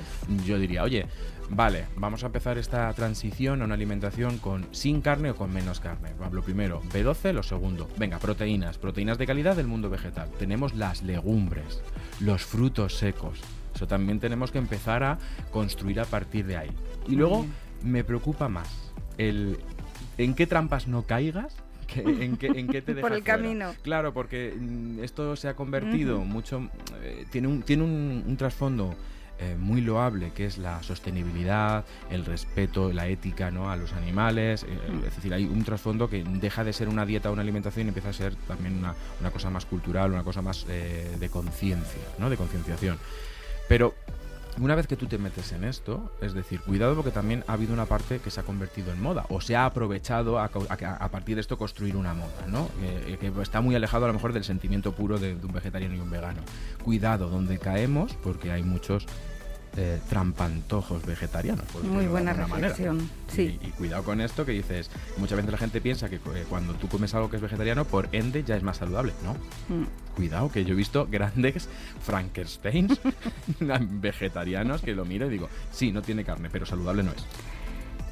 yo 0.44 0.58
diría, 0.58 0.82
oye, 0.82 1.06
vale, 1.50 1.86
vamos 1.96 2.22
a 2.22 2.26
empezar 2.26 2.58
esta 2.58 2.92
transición 2.94 3.62
a 3.62 3.64
una 3.64 3.74
alimentación 3.74 4.38
con 4.38 4.66
sin 4.72 5.00
carne 5.00 5.30
o 5.30 5.36
con 5.36 5.52
menos 5.52 5.80
carne. 5.80 6.10
Lo 6.30 6.42
primero, 6.42 6.82
B12, 6.92 7.32
lo 7.32 7.42
segundo. 7.42 7.88
Venga, 7.96 8.18
proteínas, 8.18 8.78
proteínas 8.78 9.18
de 9.18 9.26
calidad 9.26 9.56
del 9.56 9.66
mundo 9.66 9.90
vegetal. 9.90 10.30
Tenemos 10.38 10.74
las 10.74 11.02
legumbres, 11.02 11.82
los 12.20 12.44
frutos 12.44 12.96
secos 12.96 13.40
eso 13.82 13.88
también 13.88 14.20
tenemos 14.20 14.52
que 14.52 14.58
empezar 14.58 15.02
a 15.02 15.18
construir 15.50 15.98
a 15.98 16.04
partir 16.04 16.46
de 16.46 16.56
ahí. 16.56 16.70
Y 17.08 17.16
luego 17.16 17.44
me 17.82 18.04
preocupa 18.04 18.48
más 18.48 18.92
el 19.18 19.58
en 20.18 20.34
qué 20.34 20.46
trampas 20.46 20.86
no 20.86 21.02
caigas 21.02 21.56
en, 21.96 22.36
qué, 22.36 22.46
en 22.46 22.68
qué 22.68 22.80
te 22.80 22.94
dejas 22.94 23.10
Por 23.10 23.16
el 23.16 23.24
camino. 23.24 23.74
Claro, 23.82 24.14
porque 24.14 24.54
mm, 24.56 25.02
esto 25.02 25.34
se 25.36 25.48
ha 25.48 25.54
convertido 25.54 26.20
mucho... 26.20 26.68
Eh, 27.02 27.26
tiene 27.30 27.48
un, 27.48 27.62
tiene 27.62 27.82
un, 27.82 28.36
trasfondo 28.38 28.94
eh, 29.38 29.56
muy 29.58 29.80
loable, 29.80 30.30
que 30.30 30.46
es 30.46 30.58
la 30.58 30.82
sostenibilidad, 30.82 31.84
el 32.08 32.24
respeto, 32.24 32.92
la 32.92 33.08
ética 33.08 33.50
¿no? 33.50 33.70
a 33.70 33.76
los 33.76 33.92
animales. 33.92 34.62
Eh, 34.62 34.78
es 35.06 35.16
decir, 35.16 35.34
hay 35.34 35.44
un 35.44 35.64
trasfondo 35.64 36.08
que 36.08 36.24
deja 36.24 36.64
de 36.64 36.72
ser 36.72 36.88
una 36.88 37.04
dieta 37.04 37.30
o 37.30 37.32
una 37.32 37.42
alimentación 37.42 37.86
y 37.86 37.88
empieza 37.88 38.10
a 38.10 38.14
ser 38.14 38.36
también 38.46 38.78
una, 38.78 38.94
una 39.20 39.30
cosa 39.30 39.50
más 39.50 39.66
cultural, 39.66 40.12
una 40.12 40.24
cosa 40.24 40.40
más 40.40 40.66
de 40.66 41.28
conciencia, 41.30 42.02
¿no? 42.18 42.30
de 42.30 42.36
concienciación. 42.36 42.98
Pero 43.72 43.94
una 44.60 44.74
vez 44.74 44.86
que 44.86 44.98
tú 44.98 45.06
te 45.06 45.16
metes 45.16 45.52
en 45.52 45.64
esto, 45.64 46.12
es 46.20 46.34
decir, 46.34 46.60
cuidado 46.60 46.94
porque 46.94 47.10
también 47.10 47.42
ha 47.46 47.54
habido 47.54 47.72
una 47.72 47.86
parte 47.86 48.18
que 48.18 48.30
se 48.30 48.38
ha 48.38 48.42
convertido 48.42 48.92
en 48.92 49.00
moda 49.00 49.24
o 49.30 49.40
se 49.40 49.56
ha 49.56 49.64
aprovechado 49.64 50.38
a, 50.38 50.48
partir 50.48 51.36
de 51.36 51.40
esto 51.40 51.56
construir 51.56 51.96
una 51.96 52.12
moda, 52.12 52.46
¿no? 52.48 52.68
que 53.18 53.32
está 53.40 53.62
muy 53.62 53.74
alejado 53.74 54.04
a 54.04 54.08
lo 54.08 54.12
mejor 54.12 54.34
del 54.34 54.44
sentimiento 54.44 54.92
puro 54.92 55.18
de, 55.18 55.36
de 55.36 55.46
un 55.46 55.54
vegetariano 55.54 55.94
y 55.94 56.00
un 56.00 56.10
vegano. 56.10 56.42
Cuidado 56.84 57.30
donde 57.30 57.58
caemos 57.58 58.12
porque 58.22 58.52
hay 58.52 58.62
muchos 58.62 59.06
eh, 59.76 60.00
trampantojos 60.08 61.06
vegetarianos. 61.06 61.64
Muy 61.82 62.06
buena 62.06 62.32
reflexión, 62.32 63.08
sí. 63.28 63.58
Y, 63.62 63.70
cuidado 63.70 64.02
con 64.04 64.20
esto 64.20 64.44
que 64.44 64.52
dices, 64.52 64.90
muchas 65.16 65.36
veces 65.36 65.50
la 65.50 65.58
gente 65.58 65.80
piensa 65.80 66.08
que 66.08 66.16
eh, 66.16 66.44
cuando 66.48 66.74
tú 66.74 66.88
comes 66.88 67.14
algo 67.14 67.30
que 67.30 67.36
es 67.36 67.42
vegetariano, 67.42 67.84
por 67.84 68.08
ende 68.12 68.44
ya 68.44 68.56
es 68.56 68.62
más 68.62 68.76
saludable. 68.76 69.12
No, 69.24 69.32
mm. 69.74 70.14
cuidado, 70.14 70.50
que 70.50 70.64
yo 70.64 70.74
he 70.74 70.76
visto 70.76 71.06
grandes 71.10 71.68
Frankensteins 72.02 73.00
vegetarianos 74.00 74.82
que 74.82 74.94
lo 74.94 75.04
miro 75.04 75.26
y 75.26 75.30
digo, 75.30 75.48
sí, 75.70 75.90
no 75.90 76.02
tiene 76.02 76.24
carne, 76.24 76.48
pero 76.52 76.66
saludable 76.66 77.02
no 77.02 77.12
es 77.12 77.24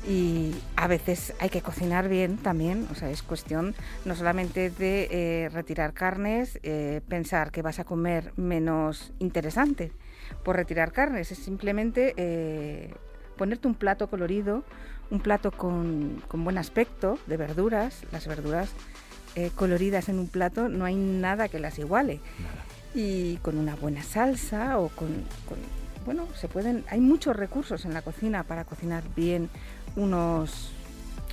y 0.06 0.54
a 0.76 0.86
veces 0.86 1.34
hay 1.38 1.50
que 1.50 1.60
cocinar 1.60 2.08
bien 2.08 2.36
también, 2.36 2.86
o 2.90 2.94
sea, 2.94 3.10
es 3.10 3.22
cuestión 3.22 3.74
no 4.04 4.14
solamente 4.14 4.70
de 4.70 5.08
eh, 5.10 5.48
retirar 5.50 5.92
carnes, 5.92 6.58
pensar 7.08 7.50
que 7.50 7.62
vas 7.62 7.78
a 7.78 7.84
comer 7.84 8.32
menos 8.36 9.12
interesante, 9.18 9.92
por 10.44 10.56
retirar 10.56 10.92
carnes, 10.92 11.32
es 11.32 11.38
simplemente 11.38 12.14
eh, 12.16 12.94
ponerte 13.36 13.68
un 13.68 13.74
plato 13.74 14.08
colorido, 14.08 14.64
un 15.10 15.20
plato 15.20 15.50
con, 15.50 16.22
buen 16.32 16.58
aspecto 16.58 17.18
de 17.26 17.36
verduras. 17.36 18.02
Las 18.12 18.26
verduras 18.26 18.70
eh, 19.34 19.50
coloridas 19.54 20.08
en 20.08 20.18
un 20.18 20.28
plato, 20.28 20.68
no 20.68 20.84
hay 20.84 20.94
nada 20.94 21.48
que 21.48 21.58
las 21.58 21.78
iguale. 21.78 22.20
Y 22.94 23.36
con 23.38 23.58
una 23.58 23.76
buena 23.76 24.02
salsa 24.02 24.78
o 24.78 24.88
con, 24.88 25.08
bueno, 26.04 26.26
se 26.34 26.48
pueden, 26.48 26.84
hay 26.88 27.00
muchos 27.00 27.36
recursos 27.36 27.84
en 27.84 27.94
la 27.94 28.02
cocina 28.02 28.42
para 28.42 28.64
cocinar 28.64 29.02
bien 29.14 29.48
unos 29.96 30.70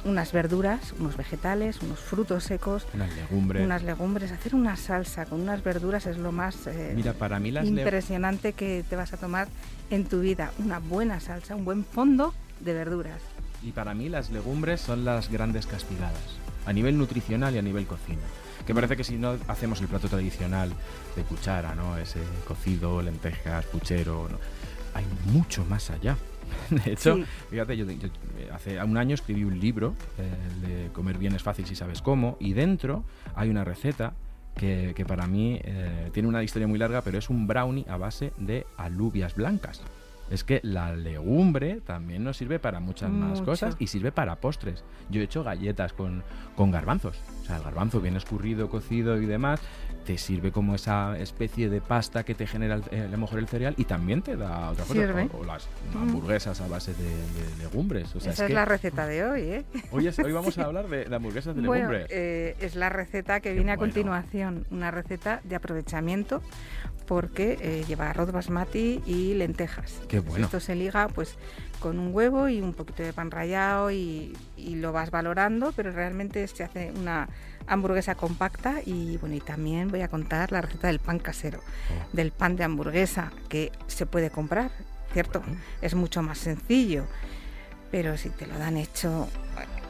unas 0.06 0.32
verduras, 0.32 0.94
unos 1.00 1.18
vegetales, 1.18 1.82
unos 1.82 2.00
frutos 2.00 2.44
secos, 2.44 2.86
unas 2.94 3.14
legumbres. 3.16 3.66
Unas 3.66 3.84
legumbres. 3.84 4.32
Hacer 4.32 4.56
una 4.56 4.76
salsa 4.76 5.26
con 5.26 5.42
unas 5.42 5.64
verduras 5.64 6.06
es 6.06 6.18
lo 6.18 6.32
más 6.32 6.68
eh, 6.68 6.94
Mira, 6.96 7.14
para 7.14 7.40
mí 7.40 7.50
impresionante 7.50 8.54
que 8.54 8.84
te 8.90 8.96
vas 8.96 9.14
a 9.14 9.18
tomar 9.18 9.48
en 9.90 10.06
tu 10.06 10.22
vida. 10.22 10.52
Una 10.60 10.80
buena 10.80 11.20
salsa, 11.20 11.56
un 11.56 11.66
buen 11.66 11.84
fondo 11.84 12.34
de 12.60 12.74
verduras. 12.74 13.22
Y 13.64 13.72
para 13.72 13.94
mí 13.94 14.10
las 14.10 14.30
legumbres 14.30 14.82
son 14.82 15.04
las 15.04 15.30
grandes 15.30 15.66
castigadas, 15.66 16.38
a 16.66 16.74
nivel 16.74 16.98
nutricional 16.98 17.56
y 17.56 17.58
a 17.58 17.62
nivel 17.62 17.86
cocina. 17.86 18.22
Que 18.66 18.74
parece 18.74 18.98
que 18.98 19.04
si 19.04 19.18
no 19.18 19.36
hacemos 19.48 19.82
el 19.82 19.88
plato 19.88 20.10
tradicional 20.10 20.72
de 21.16 21.24
cuchara, 21.24 21.74
¿no? 21.74 21.98
Ese 21.98 22.20
cocido, 22.48 23.02
lentejas, 23.02 23.66
puchero, 23.66 24.28
hay 24.94 25.06
mucho 25.32 25.66
más 25.66 25.90
allá. 25.90 26.18
De 26.70 26.94
hecho, 26.94 27.20
fíjate, 27.50 27.78
yo, 27.78 27.86
hace 28.54 28.82
un 28.84 28.98
año 28.98 29.16
escribí 29.16 29.44
un 29.44 29.60
libro 29.60 29.96
eh, 30.18 30.68
de 30.68 30.92
comer 30.92 31.18
bien 31.18 31.34
es 31.34 31.44
fácil 31.44 31.66
si 31.66 31.76
sabes 31.76 32.02
cómo, 32.02 32.38
y 32.40 32.54
dentro 32.54 33.04
hay 33.36 33.50
una 33.50 33.64
receta 33.64 34.14
que, 34.56 35.06
para 35.08 35.28
mí 35.28 35.60
eh, 35.64 36.10
tiene 36.14 36.28
una 36.28 36.44
historia 36.44 36.68
muy 36.68 36.80
larga, 36.80 37.02
pero 37.02 37.18
es 37.20 37.30
un 37.30 37.48
brownie 37.48 37.86
a 37.88 37.98
base 37.98 38.34
de 38.38 38.66
alubias 38.78 39.36
blancas. 39.36 39.82
Es 40.30 40.44
que 40.44 40.60
la 40.64 40.96
legumbre 40.96 41.82
también 41.82 42.24
nos 42.24 42.38
sirve 42.38 42.60
para 42.60 42.80
muchas 42.80 43.10
más 43.10 43.42
cosas 43.42 43.76
y 43.80 43.88
sirve 43.88 44.12
para 44.12 44.36
postres. 44.38 44.84
Yo 45.10 45.22
he 45.22 45.24
hecho 45.24 45.44
galletas 45.44 45.94
con, 45.94 46.24
con 46.56 46.72
garbanzos. 46.72 47.18
O 47.42 47.46
sea, 47.46 47.58
el 47.58 47.64
garbanzo 47.64 48.02
bien 48.02 48.16
escurrido, 48.16 48.70
cocido 48.70 49.22
y 49.22 49.26
demás 49.26 49.62
te 50.08 50.18
sirve 50.18 50.54
como 50.54 50.74
esa 50.74 51.20
especie 51.20 51.70
de 51.70 51.82
pasta 51.82 52.24
que 52.24 52.34
te 52.34 52.48
genera 52.48 52.76
a 52.76 53.08
lo 53.12 53.18
mejor 53.18 53.40
el 53.40 53.48
cereal 53.50 53.74
y 53.76 53.84
también 53.84 54.22
te 54.22 54.38
da 54.38 54.72
otra 54.72 54.86
cosa. 54.86 55.28
O, 55.38 55.44
las 55.44 55.68
hamburguesas 55.94 56.62
a 56.62 56.68
base 56.70 56.94
de, 56.94 57.62
legumbres. 57.62 58.16
Esa 58.16 58.46
es, 58.46 58.54
la 58.54 58.64
receta 58.64 59.06
de 59.06 59.26
hoy, 59.26 59.42
¿eh? 59.42 59.66
Hoy, 59.92 60.08
hoy 60.08 60.32
vamos 60.32 60.58
a 60.58 60.64
hablar 60.66 60.88
de, 60.88 61.14
hamburguesas 61.14 61.58
de 61.58 61.62
legumbres. 61.62 62.08
Eh, 62.10 62.56
es 62.62 62.76
la 62.76 62.88
receta 62.88 63.42
que 63.42 63.52
viene 63.52 63.74
a 63.74 63.78
continuación, 63.78 64.66
una 64.72 64.92
receta 64.92 65.42
de 65.44 65.58
aprovechamiento 65.58 66.42
porque 67.08 67.58
eh, 67.62 67.86
lleva 67.88 68.10
arroz 68.10 68.32
basmati 68.32 69.02
y 69.06 69.34
lentejas. 69.34 70.02
Qué 70.08 70.20
bueno. 70.20 70.46
Esto 70.46 70.60
se 70.60 70.76
liga 70.76 71.08
pues 71.08 71.36
con 71.80 71.98
un 72.00 72.14
huevo 72.14 72.50
y 72.50 72.62
un 72.62 72.74
poquito 72.74 73.02
de 73.02 73.14
pan 73.14 73.32
rallado 73.32 73.90
y, 73.90 74.38
y 74.58 74.76
lo 74.76 74.92
vas 74.92 75.10
valorando, 75.10 75.72
pero 75.76 75.92
realmente 75.92 76.46
se 76.48 76.64
hace 76.64 76.92
una 76.92 77.30
hamburguesa 77.66 78.16
compacta 78.16 78.82
y 78.86 79.18
bueno, 79.18 79.36
y 79.36 79.40
también 79.40 79.90
voy 79.90 80.02
a 80.02 80.08
contar 80.08 80.52
la 80.52 80.62
receta 80.62 80.88
del 80.88 81.00
pan 81.00 81.20
casero, 81.20 81.60
oh. 81.60 82.08
del 82.14 82.32
pan 82.32 82.56
de 82.56 82.64
hamburguesa 82.64 83.32
que 83.50 83.72
se 83.88 84.06
puede 84.06 84.30
comprar, 84.30 84.72
¿cierto? 85.14 85.42
Es 85.82 85.96
mucho 85.96 86.22
más 86.22 86.38
sencillo, 86.38 87.06
pero 87.92 88.18
si 88.18 88.30
te 88.30 88.48
lo 88.48 88.58
dan 88.58 88.78
hecho 88.78 89.28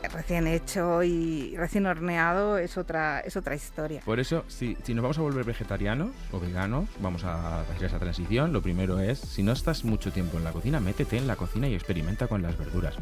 recién 0.08 0.48
hecho 0.48 1.04
y 1.04 1.56
recién 1.58 1.86
horneado 1.86 2.58
es 2.58 2.78
otra 2.78 3.20
es 3.22 3.36
otra 3.38 3.56
historia. 3.56 4.02
Por 4.06 4.20
eso, 4.20 4.44
si, 4.48 4.78
si 4.84 4.94
nos 4.94 5.04
vamos 5.04 5.18
a 5.18 5.22
volver 5.22 5.46
vegetarianos 5.46 6.12
o 6.32 6.40
veganos, 6.40 6.88
vamos 7.00 7.24
a 7.24 7.62
hacer 7.62 7.86
esa 7.86 8.00
transición. 8.00 8.54
Lo 8.54 8.62
primero 8.62 9.00
es, 9.00 9.20
si 9.20 9.44
no 9.44 9.52
estás 9.52 9.84
mucho 9.84 10.12
tiempo 10.12 10.38
en 10.38 10.44
la 10.44 10.52
cocina, 10.52 10.80
métete 10.80 11.18
en 11.18 11.28
la 11.28 11.36
cocina 11.36 11.68
y 11.68 11.74
experimenta 11.74 12.28
con 12.28 12.42
las 12.42 12.58
verduras 12.58 12.96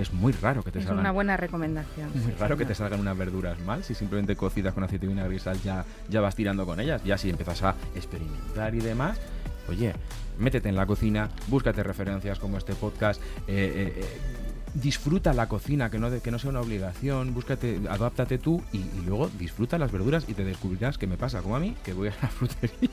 es 0.00 0.12
muy 0.12 0.32
raro 0.32 0.62
que 0.62 0.70
te 0.70 0.80
salgan. 0.80 0.98
Es 0.98 1.00
una 1.00 1.12
buena 1.12 1.36
recomendación. 1.36 2.10
Muy 2.24 2.32
raro 2.32 2.56
que 2.56 2.64
te 2.64 2.74
salgan 2.74 3.00
unas 3.00 3.16
verduras 3.16 3.60
mal. 3.60 3.84
Si 3.84 3.94
simplemente 3.94 4.34
cocidas 4.34 4.72
con 4.72 4.82
aceite 4.82 5.06
y 5.06 5.08
vinagre 5.10 5.36
y 5.36 5.38
sal 5.38 5.60
ya, 5.62 5.84
ya 6.08 6.20
vas 6.20 6.34
tirando 6.34 6.64
con 6.64 6.80
ellas. 6.80 7.02
Ya 7.04 7.18
si 7.18 7.28
empiezas 7.28 7.62
a 7.62 7.74
experimentar 7.94 8.74
y 8.74 8.80
demás, 8.80 9.20
oye, 9.68 9.92
métete 10.38 10.68
en 10.68 10.76
la 10.76 10.86
cocina, 10.86 11.28
búscate 11.48 11.82
referencias 11.82 12.38
como 12.38 12.56
este 12.56 12.74
podcast. 12.74 13.20
Eh, 13.46 13.72
eh, 13.74 13.92
eh 13.96 14.39
disfruta 14.74 15.32
la 15.32 15.48
cocina, 15.48 15.90
que 15.90 15.98
no, 15.98 16.10
que 16.20 16.30
no 16.30 16.38
sea 16.38 16.50
una 16.50 16.60
obligación, 16.60 17.34
búscate, 17.34 17.80
adáptate 17.88 18.38
tú 18.38 18.62
y, 18.72 18.84
luego 19.04 19.28
disfruta 19.38 19.78
las 19.78 19.90
verduras 19.90 20.24
y 20.28 20.34
te 20.34 20.44
descubrirás 20.44 20.98
qué 20.98 21.06
me 21.06 21.16
pasa, 21.16 21.42
como 21.42 21.56
a 21.56 21.60
mí, 21.60 21.76
que 21.84 21.92
voy 21.92 22.08
a 22.08 22.14
la 22.22 22.28
frutería. 22.28 22.90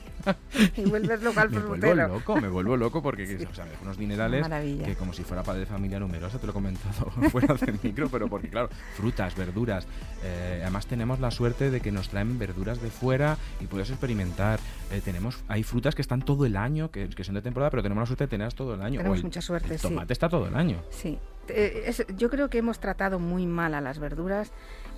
Y 0.76 0.82
vuelves 0.82 1.22
loco 1.22 1.40
al 1.40 1.50
Me 1.50 1.60
vuelvo 1.60 1.94
loco, 1.94 2.40
me 2.40 2.48
vuelvo 2.48 2.76
loco 2.76 3.02
porque 3.02 3.46
o 3.50 3.54
sea, 3.54 3.66
unos 3.82 3.96
dinerales 3.96 4.46
que 4.84 4.94
como 4.96 5.12
si 5.12 5.22
fuera 5.22 5.42
padre 5.42 5.60
de 5.60 5.66
familia 5.66 6.00
numerosa, 6.00 6.38
te 6.38 6.46
lo 6.46 6.50
he 6.50 6.54
comentado 6.54 7.10
fuera 7.30 7.54
del 7.54 7.78
micro, 7.82 8.08
pero 8.08 8.28
porque 8.28 8.48
claro, 8.48 8.68
frutas, 8.96 9.36
verduras, 9.36 9.86
eh, 10.24 10.60
además 10.62 10.86
tenemos 10.86 11.20
la 11.20 11.30
suerte 11.30 11.70
de 11.70 11.80
que 11.80 11.92
nos 11.92 12.08
traen 12.08 12.38
verduras 12.38 12.80
de 12.80 12.90
fuera 12.90 13.36
y 13.60 13.66
puedes 13.66 13.90
experimentar. 13.90 14.58
Eh, 14.90 15.00
tenemos, 15.04 15.38
hay 15.48 15.62
frutas 15.62 15.94
que 15.94 16.02
están 16.02 16.22
todo 16.22 16.46
el 16.46 16.56
año, 16.56 16.90
que, 16.90 17.08
son 17.22 17.34
de 17.34 17.42
temporada, 17.42 17.70
pero 17.70 17.82
tenemos 17.82 18.02
la 18.02 18.06
suerte 18.06 18.24
de 18.24 18.28
tenerlas 18.28 18.54
todo 18.54 18.74
el 18.74 18.82
año. 18.82 18.98
Tenemos 18.98 19.22
mucha 19.22 19.42
suerte, 19.42 19.74
el 19.74 19.80
tomate 19.80 20.12
está 20.12 20.28
todo 20.28 20.46
el 20.46 20.56
año. 20.56 20.82
Sí, 20.90 21.18
eh, 21.48 22.06
yo 22.16 22.30
creo 22.30 22.48
que 22.50 22.58
hemos 22.58 22.78
tratado 22.78 23.18
muy 23.18 23.46
mal 23.46 23.74
a 23.74 23.80
las 23.80 23.98
verduras, 23.98 24.50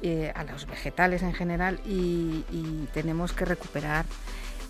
eh, 0.03 0.33
a 0.35 0.45
los 0.45 0.67
vegetales 0.67 1.23
en 1.23 1.35
general 1.35 1.81
y, 1.85 2.45
tenemos 2.93 3.33
que 3.33 3.45
recuperar 3.45 4.05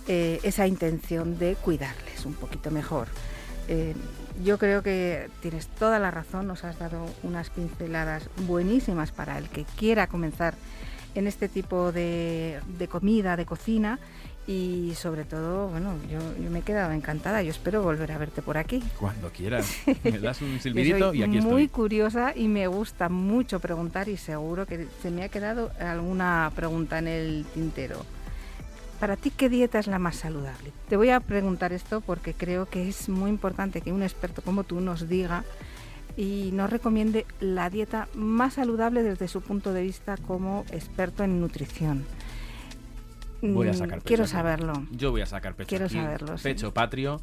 eh, 0.08 0.40
esa 0.42 0.66
intención 0.66 1.38
de 1.38 1.54
cuidarles 1.54 2.26
un 2.26 2.34
poquito 2.34 2.70
mejor. 2.70 3.08
yo 4.42 4.58
creo 4.58 4.82
que 4.82 5.28
tienes 5.40 5.68
toda 5.68 5.98
la 5.98 6.10
razón, 6.10 6.48
nos 6.48 6.64
has 6.64 6.78
dado 6.78 7.06
unas 7.22 7.50
pinceladas 7.50 8.28
buenísimas 8.48 9.12
para 9.12 9.38
el 9.38 9.48
que 9.48 9.64
quiera 9.78 10.08
comenzar 10.08 10.54
en 11.14 11.28
este 11.28 11.48
tipo 11.48 11.92
de 11.92 12.60
comida, 12.90 13.36
de 13.36 13.46
cocina 13.46 14.00
y 14.50 14.96
sobre 14.96 15.24
todo, 15.24 15.68
bueno, 15.68 15.94
yo, 16.10 16.18
me 16.50 16.58
he 16.58 16.62
quedado 16.62 16.90
encantada. 16.90 17.40
Yo 17.40 17.50
espero 17.50 17.84
volver 17.84 18.10
a 18.10 18.18
verte 18.18 18.42
por 18.42 18.58
aquí. 18.58 18.82
Cuando 18.98 19.30
quieras. 19.30 19.72
Me 20.02 20.18
das 20.18 20.42
un 20.42 20.58
silbidito 20.58 21.14
y 21.14 21.22
aquí 21.22 21.38
estoy. 21.38 21.52
Muy 21.52 21.68
curiosa 21.68 22.32
y 22.34 22.48
me 22.48 22.66
gusta 22.66 23.08
mucho 23.08 23.60
preguntar 23.60 24.08
y 24.08 24.16
seguro 24.16 24.66
que 24.66 24.88
se 25.02 25.12
me 25.12 25.22
ha 25.22 25.28
quedado 25.28 25.70
alguna 25.78 26.50
pregunta 26.56 26.98
en 26.98 27.06
el 27.06 27.46
tintero. 27.54 28.04
Para 28.98 29.16
ti, 29.16 29.30
¿qué 29.30 29.48
dieta 29.48 29.78
es 29.78 29.86
la 29.86 30.00
más 30.00 30.16
saludable? 30.16 30.72
Te 30.88 30.96
voy 30.96 31.10
a 31.10 31.20
preguntar 31.20 31.72
esto 31.72 32.00
porque 32.00 32.34
creo 32.34 32.66
que 32.66 32.88
es 32.88 33.08
muy 33.08 33.30
importante 33.30 33.82
que 33.82 33.92
un 33.92 34.02
experto 34.02 34.42
como 34.42 34.64
tú 34.64 34.80
nos 34.80 35.08
diga 35.08 35.44
y 36.16 36.50
nos 36.52 36.70
recomiende 36.70 37.24
la 37.38 37.70
dieta 37.70 38.08
más 38.14 38.54
saludable 38.54 39.04
desde 39.04 39.28
su 39.28 39.42
punto 39.42 39.72
de 39.72 39.82
vista 39.82 40.16
como 40.16 40.64
experto 40.72 41.22
en 41.22 41.40
nutrición. 41.40 42.04
Voy 43.42 43.68
a 43.68 43.74
sacar 43.74 43.98
pecho. 43.98 44.06
Quiero 44.06 44.26
saberlo. 44.26 44.86
Yo 44.90 45.10
voy 45.10 45.22
a 45.22 45.26
sacar 45.26 45.54
pecho. 45.54 45.68
Quiero 45.68 45.88
saberlo. 45.88 46.36
Pecho 46.42 46.72
patrio. 46.72 47.20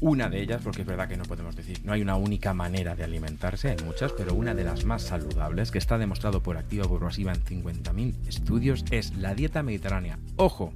Una 0.00 0.28
de 0.28 0.42
ellas, 0.42 0.60
porque 0.64 0.80
es 0.82 0.86
verdad 0.86 1.08
que 1.08 1.16
no 1.16 1.22
podemos 1.22 1.54
decir, 1.54 1.80
no 1.84 1.92
hay 1.92 2.02
una 2.02 2.16
única 2.16 2.52
manera 2.52 2.96
de 2.96 3.04
alimentarse, 3.04 3.70
hay 3.70 3.76
muchas, 3.84 4.10
pero 4.10 4.34
una 4.34 4.52
de 4.52 4.64
las 4.64 4.84
más 4.84 5.02
saludables, 5.02 5.70
que 5.70 5.78
está 5.78 5.96
demostrado 5.96 6.42
por 6.42 6.56
activa 6.56 6.86
o 6.86 6.88
por 6.88 7.02
pasiva 7.02 7.32
en 7.32 7.44
50.000 7.44 8.26
estudios, 8.26 8.84
es 8.90 9.16
la 9.16 9.36
dieta 9.36 9.62
mediterránea. 9.62 10.18
Ojo, 10.34 10.72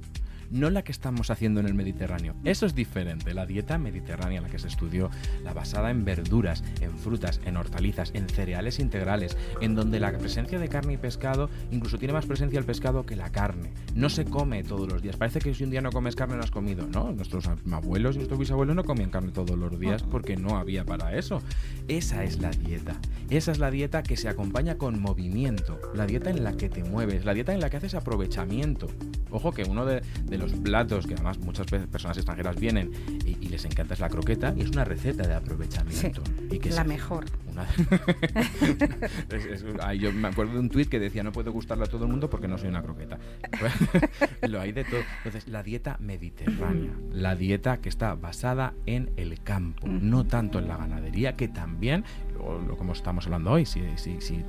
no 0.51 0.69
la 0.69 0.83
que 0.83 0.91
estamos 0.91 1.29
haciendo 1.29 1.59
en 1.59 1.67
el 1.67 1.73
Mediterráneo. 1.73 2.35
Eso 2.43 2.65
es 2.65 2.75
diferente. 2.75 3.33
La 3.33 3.45
dieta 3.45 3.77
mediterránea, 3.77 4.41
la 4.41 4.49
que 4.49 4.59
se 4.59 4.67
estudió, 4.67 5.09
la 5.43 5.53
basada 5.53 5.91
en 5.91 6.05
verduras, 6.05 6.63
en 6.81 6.97
frutas, 6.97 7.39
en 7.45 7.57
hortalizas, 7.57 8.11
en 8.13 8.29
cereales 8.29 8.79
integrales, 8.79 9.37
en 9.61 9.75
donde 9.75 9.99
la 9.99 10.17
presencia 10.17 10.59
de 10.59 10.69
carne 10.69 10.93
y 10.93 10.97
pescado 10.97 11.49
incluso 11.71 11.97
tiene 11.97 12.13
más 12.13 12.25
presencia 12.25 12.59
el 12.59 12.65
pescado 12.65 13.05
que 13.05 13.15
la 13.15 13.31
carne. 13.31 13.73
No 13.95 14.09
se 14.09 14.25
come 14.25 14.63
todos 14.63 14.91
los 14.91 15.01
días. 15.01 15.17
Parece 15.17 15.39
que 15.39 15.53
si 15.53 15.63
un 15.63 15.69
día 15.69 15.81
no 15.81 15.91
comes 15.91 16.15
carne 16.15 16.35
no 16.35 16.43
has 16.43 16.51
comido. 16.51 16.87
No, 16.87 17.11
nuestros 17.11 17.47
abuelos 17.71 18.15
y 18.15 18.19
nuestros 18.19 18.39
bisabuelos 18.39 18.75
no 18.75 18.83
comían 18.83 19.09
carne 19.09 19.31
todos 19.31 19.57
los 19.57 19.79
días 19.79 20.03
porque 20.03 20.37
no 20.37 20.57
había 20.57 20.85
para 20.85 21.15
eso. 21.15 21.41
Esa 21.87 22.23
es 22.23 22.39
la 22.39 22.51
dieta. 22.51 22.99
Esa 23.29 23.51
es 23.51 23.59
la 23.59 23.71
dieta 23.71 24.03
que 24.03 24.17
se 24.17 24.29
acompaña 24.29 24.77
con 24.77 25.01
movimiento. 25.01 25.79
La 25.93 26.05
dieta 26.05 26.29
en 26.29 26.43
la 26.43 26.53
que 26.53 26.69
te 26.69 26.83
mueves. 26.83 27.25
La 27.25 27.33
dieta 27.33 27.53
en 27.53 27.59
la 27.59 27.69
que 27.69 27.77
haces 27.77 27.95
aprovechamiento. 27.95 28.87
Ojo 29.31 29.51
que 29.51 29.63
uno 29.63 29.85
de 29.85 30.01
los 30.37 30.53
platos 30.53 31.07
que 31.07 31.13
además 31.13 31.39
muchas 31.39 31.67
personas 31.67 32.17
extranjeras 32.17 32.59
vienen 32.59 32.91
y, 33.25 33.47
les 33.47 33.63
encanta 33.63 33.93
es 33.93 34.01
la 34.01 34.09
croqueta 34.09 34.53
y 34.55 34.61
es 34.61 34.69
una 34.69 34.83
receta 34.83 35.25
de 35.25 35.33
aprovechamiento. 35.33 36.21
y 36.51 36.59
que 36.59 36.69
la 36.69 36.83
mejor. 36.83 37.25
yo 39.99 40.13
me 40.13 40.27
acuerdo 40.27 40.53
de 40.53 40.59
un 40.59 40.69
tuit 40.69 40.87
que 40.89 40.99
decía 40.99 41.23
no 41.23 41.31
puedo 41.31 41.51
gustarle 41.51 41.85
a 41.85 41.87
todo 41.87 42.05
el 42.05 42.11
mundo 42.11 42.29
porque 42.29 42.47
no 42.47 42.55
soy 42.57 42.69
una 42.69 42.83
croqueta. 42.83 43.17
Lo 44.47 44.61
hay 44.61 44.73
de 44.73 44.83
todo. 44.83 44.99
Entonces, 45.17 45.47
la 45.47 45.63
dieta 45.63 45.97
mediterránea, 45.99 46.91
la 47.11 47.35
dieta 47.35 47.77
que 47.77 47.89
está 47.89 48.13
basada 48.15 48.73
en 48.85 49.11
el 49.17 49.41
campo, 49.41 49.87
no 49.87 50.25
tanto 50.25 50.59
en 50.59 50.67
la 50.67 50.77
ganadería, 50.77 51.35
que 51.35 51.47
también 51.47 52.03
o, 52.39 52.75
como 52.77 52.93
estamos 52.93 53.25
hablando 53.25 53.51
hoy, 53.51 53.65
si, 53.65 53.81
si, 53.95 54.21
si 54.21 54.43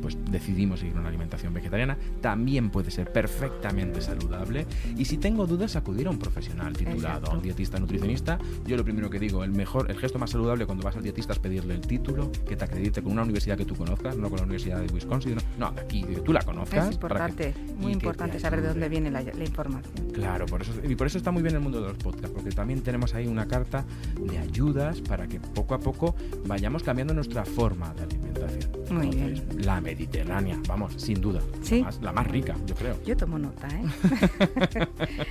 pues 0.00 0.16
decidimos 0.30 0.80
seguir 0.80 0.96
una 0.96 1.08
alimentación 1.08 1.52
vegetariana, 1.54 1.96
también 2.20 2.70
puede 2.70 2.90
ser 2.90 3.12
perfectamente 3.12 4.00
saludable. 4.00 4.66
Y 4.96 5.04
si 5.04 5.18
tengo 5.18 5.46
dudas, 5.46 5.76
acudir 5.76 6.06
a 6.06 6.10
un 6.10 6.18
profesional 6.18 6.72
titulado, 6.72 7.30
a 7.30 7.34
un 7.34 7.42
dietista 7.42 7.78
nutricionista. 7.78 8.38
Yo 8.66 8.76
lo 8.76 8.84
primero 8.84 9.10
que 9.10 9.18
digo, 9.18 9.44
el 9.44 9.50
mejor, 9.50 9.90
el 9.90 9.98
gesto 9.98 10.18
más 10.18 10.30
saludable 10.30 10.66
cuando 10.66 10.84
vas 10.84 10.96
al 10.96 11.02
dietista 11.02 11.32
es 11.32 11.38
pedirle 11.38 11.74
el 11.74 11.80
título, 11.80 12.30
que 12.46 12.56
te 12.56 12.64
acredite 12.64 13.02
con 13.02 13.12
una 13.12 13.22
universidad 13.22 13.56
que 13.56 13.64
tú 13.64 13.74
conozcas, 13.74 14.16
no 14.16 14.28
con 14.28 14.38
la 14.38 14.44
Universidad 14.44 14.80
de 14.80 14.92
Wisconsin, 14.92 15.36
no, 15.58 15.72
de 15.72 15.80
aquí, 15.80 16.04
tú 16.24 16.32
la 16.32 16.42
conozcas. 16.42 16.88
Es 16.88 16.94
importante, 16.94 17.54
muy 17.76 17.92
importante 17.92 18.38
saber 18.38 18.62
de 18.62 18.68
dónde 18.68 18.88
viene 18.88 19.10
la, 19.10 19.22
información. 19.22 19.92
Claro, 20.12 20.46
por 20.46 20.62
eso, 20.62 20.72
y 20.82 20.94
por 20.94 21.06
eso 21.06 21.18
está 21.18 21.30
muy 21.30 21.42
bien 21.42 21.54
el 21.54 21.60
mundo 21.60 21.80
de 21.80 21.88
los 21.88 21.98
podcasts, 21.98 22.30
porque 22.34 22.50
también 22.50 22.82
tenemos 22.82 23.14
ahí 23.14 23.26
una 23.26 23.46
carta 23.46 23.84
de 24.20 24.38
ayudas 24.38 25.00
para 25.00 25.26
que 25.26 25.40
poco 25.40 25.74
a 25.74 25.80
poco 25.80 26.14
vayamos 26.46 26.82
cambiando 26.82 27.14
nuestra 27.34 27.44
forma 27.44 27.92
de 27.94 28.02
alimentación. 28.04 28.72
Muy 28.90 29.08
bien. 29.08 29.42
La 29.58 29.80
mediterránea, 29.80 30.60
vamos, 30.68 30.94
sin 30.96 31.20
duda. 31.20 31.40
¿Sí? 31.62 31.84
La, 32.00 32.12
más, 32.12 32.26
rica, 32.28 32.54
yo 32.66 32.74
creo. 32.74 32.96
Yo 33.04 33.16
tomo 33.16 33.38
nota, 33.38 33.68
¿eh? 33.68 34.86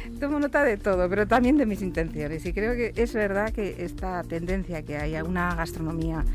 tomo 0.19 0.39
nota 0.39 0.63
de 0.63 0.77
todo, 0.77 1.09
pero 1.09 1.27
también 1.27 1.57
de 1.57 1.65
mis 1.65 1.81
intenciones. 1.81 2.45
Y 2.45 2.53
creo 2.53 2.73
que 2.73 2.93
es 3.01 3.13
verdad 3.13 3.51
que 3.51 3.85
esta 3.85 4.23
tendencia 4.23 4.83
que 4.83 4.97
haya 4.97 5.23
una 5.23 5.55
gastronomía 5.55 6.25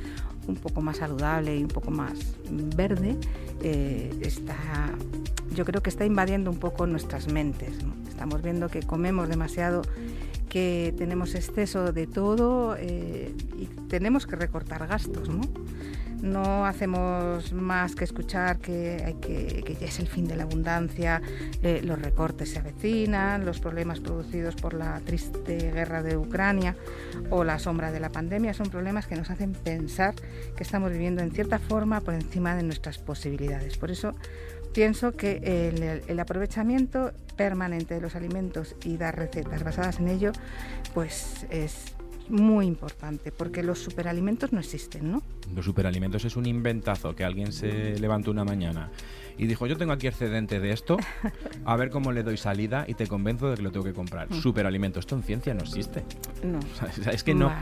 un 0.47 0.57
poco 0.57 0.81
más 0.81 0.97
saludable 0.99 1.57
y 1.57 1.63
un 1.63 1.69
poco 1.69 1.91
más 1.91 2.15
verde, 2.51 3.17
eh, 3.63 4.11
está, 4.23 4.57
yo 5.55 5.67
creo 5.67 5.83
que 5.83 5.91
está 5.91 6.07
invadiendo 6.07 6.51
un 6.51 6.59
poco 6.59 6.87
nuestras 6.87 7.31
mentes. 7.31 7.73
Estamos 8.09 8.41
viendo 8.43 8.71
que 8.71 8.83
comemos 8.83 9.29
demasiado, 9.29 9.83
que 10.49 10.95
tenemos 10.97 11.35
exceso 11.35 11.93
de 11.93 12.07
todo 12.07 12.77
eh, 12.79 13.35
y 13.59 13.67
tenemos 13.89 14.27
que 14.27 14.37
recortar 14.37 14.87
gastos. 14.87 15.29
¿no? 15.29 15.43
no 16.23 16.67
hacemos 16.67 17.53
más 17.53 17.95
que 17.95 18.05
escuchar 18.05 18.59
que, 18.59 19.15
ya 19.81 19.87
es 19.87 19.99
el 20.01 20.09
fin 20.09 20.27
de 20.27 20.37
la 20.37 20.45
abundancia, 20.45 21.23
eh, 21.63 21.81
los 21.85 22.01
recortes 22.01 22.51
se 22.51 22.59
avecinan, 22.59 23.45
los 23.45 23.61
problemas 23.61 24.01
producidos 24.01 24.57
por 24.57 24.75
la 24.75 25.01
triste 25.01 25.71
guerra 25.73 26.03
de 26.03 26.17
Ucrania 26.17 26.77
o 27.31 27.45
la 27.45 27.59
sombra 27.59 27.93
de 27.93 28.01
la 28.01 28.11
pandemia 28.11 28.55
son 28.55 28.69
problemas 28.71 29.07
que 29.07 29.17
nos 29.17 29.31
hacen 29.31 29.53
pensar 29.53 30.15
que 30.57 30.63
estamos 30.63 30.91
viviendo 30.91 31.23
en 31.23 31.31
cierta 31.31 31.59
forma 31.59 32.01
por 32.01 32.15
encima 32.15 32.57
de 32.57 32.63
nuestras 32.63 32.99
posibilidades. 32.99 33.77
Por 33.77 33.91
eso 33.91 34.15
pienso 34.73 35.13
que 35.13 36.03
el, 36.07 36.21
aprovechamiento 36.21 37.13
permanente 37.37 37.95
de 37.95 38.01
los 38.01 38.15
alimentos 38.15 38.75
y 38.85 38.97
dar 38.97 39.17
recetas 39.17 39.63
basadas 39.63 40.01
en 40.01 40.09
ello, 40.09 40.33
pues 40.95 41.47
es 41.51 41.95
muy 42.29 42.67
importante, 42.67 43.33
porque 43.33 43.63
los 43.63 43.79
superalimentos 43.79 44.53
no 44.53 44.61
existen, 44.61 45.11
¿no? 45.11 45.23
Los 45.55 45.65
superalimentos 45.65 46.25
es 46.25 46.37
un 46.37 46.47
inventazo 46.47 47.15
que 47.15 47.25
alguien 47.25 47.53
se 47.53 47.99
levantó 47.99 48.31
una 48.31 48.45
mañana 48.45 48.91
y 49.39 49.47
dijo, 49.47 49.67
yo 49.67 49.77
tengo 49.77 49.93
aquí 49.93 50.09
excedente 50.09 50.59
de 50.59 50.73
esto, 50.73 50.99
a 51.65 51.77
ver 51.77 51.91
cómo 51.91 52.11
le 52.13 52.25
doy 52.25 52.37
salida 52.37 52.85
y 52.89 52.95
te 52.95 53.07
convenzo 53.07 53.51
de 53.51 53.57
que 53.57 53.63
lo 53.63 53.71
tengo 53.71 53.85
que 53.85 53.93
comprar. 53.93 54.29
Mm. 54.29 54.41
Superalimento, 54.41 54.99
esto 54.99 55.15
en 55.15 55.23
ciencia 55.23 55.55
no 55.55 55.61
existe. 55.61 56.03
No. 56.43 56.59
es 57.13 57.23
que 57.23 57.35
no. 57.35 57.53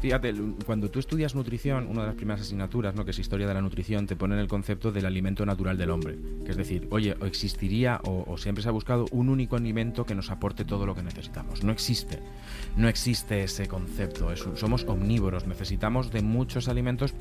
Fíjate, 0.00 0.32
cuando 0.64 0.90
tú 0.90 1.00
estudias 1.00 1.34
nutrición, 1.34 1.88
una 1.88 2.02
de 2.02 2.06
las 2.08 2.16
primeras 2.16 2.40
asignaturas, 2.42 2.94
¿no? 2.94 3.04
que 3.04 3.10
es 3.10 3.18
historia 3.18 3.48
de 3.48 3.54
la 3.54 3.60
nutrición, 3.60 4.06
te 4.06 4.14
ponen 4.14 4.38
el 4.38 4.46
concepto 4.46 4.92
del 4.92 5.06
alimento 5.06 5.44
natural 5.44 5.76
del 5.76 5.90
hombre. 5.90 6.16
Que 6.44 6.52
es 6.52 6.56
decir, 6.56 6.86
oye, 6.90 7.16
o 7.20 7.26
existiría 7.26 8.00
o, 8.04 8.36
siempre 8.38 8.62
se 8.62 8.68
ha 8.68 8.72
buscado 8.72 9.06
un 9.10 9.28
único 9.28 9.56
alimento 9.56 10.06
que 10.06 10.14
nos 10.14 10.30
aporte 10.30 10.64
todo 10.64 10.86
lo 10.86 10.94
que 10.94 11.02
necesitamos. 11.02 11.64
No 11.64 11.72
existe. 11.72 12.20
No 12.76 12.88
existe 12.88 13.42
ese 13.42 13.66
concepto. 13.66 14.34
somos 14.56 14.84
omnívoros, 14.84 15.46
necesitamos 15.46 16.12
de 16.12 16.22
muchos 16.22 16.68
alimentos 16.68 17.14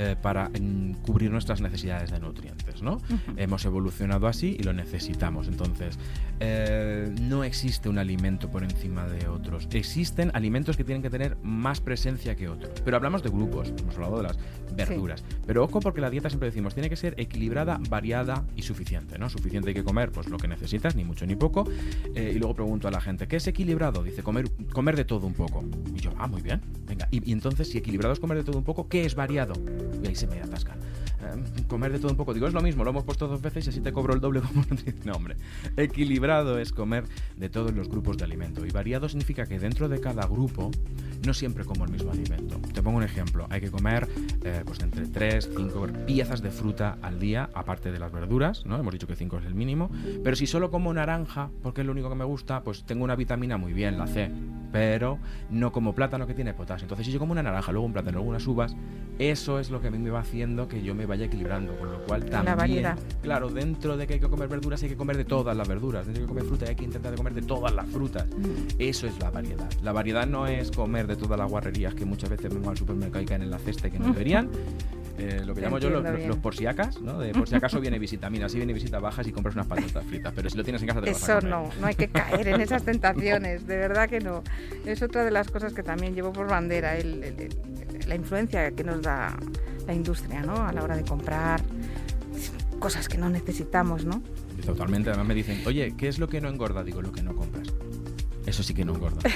eh, 0.00 0.14
para 0.20 0.48
mm, 0.48 1.02
cubrir 1.02 1.28
nuestras 1.28 1.60
necesidades 1.60 2.12
de 2.12 2.20
nutrientes, 2.20 2.82
¿no? 2.82 3.00
Hemos 3.36 3.64
evolucionado 3.64 4.28
así 4.28 4.56
y 4.56 4.62
lo 4.62 4.72
necesitamos. 4.72 5.48
Entonces, 5.48 5.98
eh, 6.38 7.12
no 7.20 7.42
existe 7.42 7.88
un 7.88 7.98
alimento 7.98 8.48
por 8.48 8.62
encima 8.62 9.08
de 9.08 9.26
otros. 9.26 9.66
Existen 9.72 10.30
alimentos 10.34 10.76
que 10.76 10.84
tienen 10.84 11.02
que 11.02 11.10
tener 11.10 11.36
más 11.42 11.80
presencia 11.80 12.36
que 12.36 12.48
otros. 12.48 12.80
Pero 12.84 12.96
hablamos 12.96 13.24
de 13.24 13.30
grupos, 13.30 13.74
hemos 13.76 13.96
hablado 13.96 14.18
de 14.18 14.22
las 14.22 14.38
verduras. 14.76 15.24
Pero 15.46 15.64
ojo 15.64 15.80
porque 15.80 16.00
la 16.00 16.10
dieta 16.10 16.28
siempre 16.28 16.48
decimos, 16.48 16.74
tiene 16.74 16.88
que 16.88 16.96
ser 16.96 17.14
equilibrada, 17.18 17.80
variada 17.90 18.44
y 18.54 18.62
suficiente, 18.62 19.18
¿no? 19.18 19.28
Suficiente 19.28 19.70
hay 19.70 19.74
que 19.74 19.82
comer, 19.82 20.12
pues 20.12 20.28
lo 20.28 20.38
que 20.38 20.46
necesitas, 20.46 20.94
ni 20.94 21.02
mucho 21.02 21.26
ni 21.26 21.34
poco. 21.34 21.68
Eh, 22.14 22.34
y 22.36 22.38
luego 22.38 22.54
pregunto 22.54 22.86
a 22.86 22.92
la 22.92 23.00
gente, 23.00 23.26
¿qué 23.26 23.36
es 23.36 23.46
equilibrado? 23.48 24.04
Dice, 24.04 24.22
comer, 24.22 24.48
comer 24.72 24.94
de 24.94 25.04
todo 25.04 25.26
un 25.26 25.34
poco. 25.34 25.64
Y 25.92 25.98
yo, 25.98 26.12
ah, 26.18 26.28
muy 26.28 26.42
bien. 26.42 26.60
Venga, 26.86 27.08
y, 27.10 27.28
y 27.28 27.32
entonces 27.32 27.68
si 27.68 27.78
equilibrado 27.78 28.12
es 28.12 28.20
comer 28.20 28.38
de 28.38 28.44
todo 28.44 28.58
un 28.58 28.64
poco, 28.64 28.88
¿qué 28.88 29.04
es 29.04 29.16
variado? 29.16 29.54
Y 30.02 30.06
ahí 30.06 30.14
se 30.14 30.26
me 30.26 30.40
atasca. 30.40 30.76
Eh, 31.20 31.64
comer 31.66 31.92
de 31.92 31.98
todo 31.98 32.10
un 32.10 32.16
poco. 32.16 32.34
Digo, 32.34 32.46
es 32.46 32.54
lo 32.54 32.60
mismo, 32.60 32.84
lo 32.84 32.90
hemos 32.90 33.04
puesto 33.04 33.26
dos 33.26 33.42
veces 33.42 33.66
y 33.66 33.70
así 33.70 33.80
te 33.80 33.92
cobro 33.92 34.14
el 34.14 34.20
doble 34.20 34.40
como 34.46 34.64
no, 35.04 35.12
hombre. 35.12 35.36
Equilibrado 35.76 36.58
es 36.58 36.72
comer 36.72 37.04
de 37.36 37.48
todos 37.48 37.72
los 37.72 37.88
grupos 37.88 38.16
de 38.18 38.24
alimento. 38.24 38.64
Y 38.64 38.70
variado 38.70 39.08
significa 39.08 39.46
que 39.46 39.58
dentro 39.58 39.88
de 39.88 40.00
cada 40.00 40.26
grupo 40.26 40.70
no 41.26 41.34
siempre 41.34 41.64
como 41.64 41.84
el 41.84 41.90
mismo 41.90 42.12
alimento. 42.12 42.60
Te 42.72 42.82
pongo 42.82 42.98
un 42.98 43.04
ejemplo. 43.04 43.46
Hay 43.50 43.60
que 43.60 43.70
comer 43.70 44.08
eh, 44.44 44.62
pues 44.64 44.80
entre 44.80 45.06
3, 45.06 45.50
5 45.56 45.86
piezas 46.06 46.42
de 46.42 46.50
fruta 46.50 46.98
al 47.02 47.18
día, 47.18 47.50
aparte 47.54 47.90
de 47.90 47.98
las 47.98 48.12
verduras, 48.12 48.64
¿no? 48.64 48.78
Hemos 48.78 48.92
dicho 48.92 49.06
que 49.06 49.16
5 49.16 49.38
es 49.38 49.46
el 49.46 49.54
mínimo. 49.54 49.90
Pero 50.22 50.36
si 50.36 50.46
solo 50.46 50.70
como 50.70 50.92
naranja, 50.92 51.50
porque 51.62 51.80
es 51.80 51.86
lo 51.86 51.92
único 51.92 52.08
que 52.08 52.14
me 52.14 52.24
gusta, 52.24 52.62
pues 52.62 52.84
tengo 52.84 53.04
una 53.04 53.16
vitamina 53.16 53.56
muy 53.56 53.72
bien, 53.72 53.98
la 53.98 54.06
C. 54.06 54.30
Pero 54.70 55.18
no 55.50 55.72
como 55.72 55.94
plátano 55.94 56.26
que 56.26 56.34
tiene 56.34 56.54
potasio. 56.54 56.84
Entonces 56.84 57.06
si 57.06 57.12
yo 57.12 57.18
como 57.18 57.32
una 57.32 57.42
naranja, 57.42 57.72
luego 57.72 57.86
un 57.86 57.92
plátano, 57.92 58.18
luego 58.18 58.30
unas 58.30 58.46
uvas, 58.46 58.76
eso 59.18 59.58
es 59.58 59.70
lo 59.70 59.77
que 59.80 59.88
a 59.88 59.90
mí 59.90 59.98
me 59.98 60.10
va 60.10 60.20
haciendo 60.20 60.68
que 60.68 60.82
yo 60.82 60.94
me 60.94 61.06
vaya 61.06 61.26
equilibrando, 61.26 61.76
con 61.78 61.90
lo 61.90 62.02
cual 62.04 62.24
también... 62.24 62.44
La 62.44 62.54
variedad. 62.54 62.98
Claro, 63.22 63.48
dentro 63.48 63.96
de 63.96 64.06
que 64.06 64.14
hay 64.14 64.20
que 64.20 64.28
comer 64.28 64.48
verduras 64.48 64.82
hay 64.82 64.88
que 64.88 64.96
comer 64.96 65.16
de 65.16 65.24
todas 65.24 65.56
las 65.56 65.68
verduras, 65.68 66.06
dentro 66.06 66.22
de 66.22 66.26
que 66.26 66.28
comer 66.28 66.44
fruta 66.44 66.66
hay 66.68 66.76
que 66.76 66.84
intentar 66.84 67.14
comer 67.14 67.34
de 67.34 67.42
todas 67.42 67.74
las 67.74 67.88
frutas. 67.88 68.26
Mm. 68.26 68.76
Eso 68.78 69.06
es 69.06 69.18
la 69.18 69.30
variedad. 69.30 69.68
La 69.82 69.92
variedad 69.92 70.26
no 70.26 70.46
es 70.46 70.70
comer 70.70 71.06
de 71.06 71.16
todas 71.16 71.38
las 71.38 71.50
guarrerías 71.50 71.94
que 71.94 72.04
muchas 72.04 72.30
veces 72.30 72.52
vemos 72.52 72.68
al 72.68 72.76
supermercado 72.76 73.22
y 73.22 73.26
caen 73.26 73.42
en 73.42 73.50
la 73.50 73.58
cesta 73.58 73.88
y 73.88 73.90
que 73.90 73.98
no 73.98 74.08
deberían. 74.08 74.50
Eh, 75.18 75.42
lo 75.44 75.52
que 75.52 75.60
llamo 75.60 75.78
yo 75.78 75.90
los, 75.90 76.04
los, 76.04 76.36
por 76.36 76.54
si 76.54 76.66
acaso, 76.66 77.00
¿no? 77.00 77.18
De 77.18 77.32
por 77.32 77.48
si 77.48 77.56
acaso 77.56 77.80
viene 77.80 77.98
visita. 77.98 78.30
Mira, 78.30 78.48
si 78.48 78.56
viene 78.56 78.72
visita 78.72 79.00
bajas 79.00 79.26
y 79.26 79.32
compras 79.32 79.56
unas 79.56 79.66
patatas 79.66 80.04
fritas, 80.04 80.32
pero 80.34 80.48
si 80.48 80.56
lo 80.56 80.62
tienes 80.62 80.80
en 80.82 80.88
casa 80.88 81.00
te 81.00 81.10
Eso 81.10 81.34
vas 81.34 81.44
a 81.44 81.48
no, 81.48 81.70
no 81.80 81.86
hay 81.86 81.96
que 81.96 82.08
caer 82.08 82.46
en 82.46 82.60
esas 82.60 82.82
tentaciones, 82.84 83.66
de 83.66 83.76
verdad 83.76 84.08
que 84.08 84.20
no. 84.20 84.44
Es 84.86 85.02
otra 85.02 85.24
de 85.24 85.32
las 85.32 85.50
cosas 85.50 85.74
que 85.74 85.82
también 85.82 86.14
llevo 86.14 86.32
por 86.32 86.46
bandera, 86.48 86.94
la 88.06 88.14
influencia 88.14 88.70
que 88.70 88.84
nos 88.84 89.02
da 89.02 89.36
la 89.88 89.94
industria, 89.94 90.42
¿no? 90.42 90.64
A 90.66 90.72
la 90.72 90.84
hora 90.84 90.96
de 90.96 91.02
comprar 91.02 91.62
cosas 92.78 93.08
que 93.08 93.18
no 93.18 93.28
necesitamos, 93.28 94.04
¿no? 94.04 94.22
Totalmente. 94.64 95.10
Además 95.10 95.26
me 95.26 95.34
dicen, 95.34 95.60
oye, 95.66 95.94
¿qué 95.96 96.06
es 96.08 96.20
lo 96.20 96.28
que 96.28 96.40
no 96.40 96.48
engorda? 96.48 96.84
Digo, 96.84 97.02
lo 97.02 97.10
que 97.10 97.22
no 97.22 97.34
compras. 97.34 97.68
Eso 98.46 98.62
sí 98.62 98.74
que 98.74 98.84
no 98.84 98.94
engorda. 98.94 99.20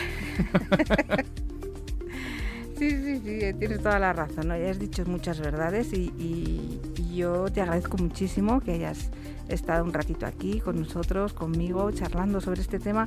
sí, 2.78 2.90
sí, 2.90 3.20
sí, 3.24 3.54
tienes 3.58 3.82
toda 3.82 3.98
la 3.98 4.12
razón. 4.12 4.48
¿no? 4.48 4.56
Ya 4.56 4.70
has 4.70 4.78
dicho 4.78 5.04
muchas 5.06 5.40
verdades 5.40 5.92
y, 5.92 6.12
y, 6.18 6.78
yo 7.14 7.50
te 7.52 7.60
agradezco 7.60 7.98
muchísimo 7.98 8.60
que 8.60 8.72
hayas 8.72 9.10
estado 9.54 9.84
un 9.84 9.92
ratito 9.92 10.26
aquí 10.26 10.60
con 10.60 10.78
nosotros, 10.78 11.32
conmigo, 11.32 11.90
charlando 11.92 12.40
sobre 12.40 12.60
este 12.60 12.78
tema 12.78 13.04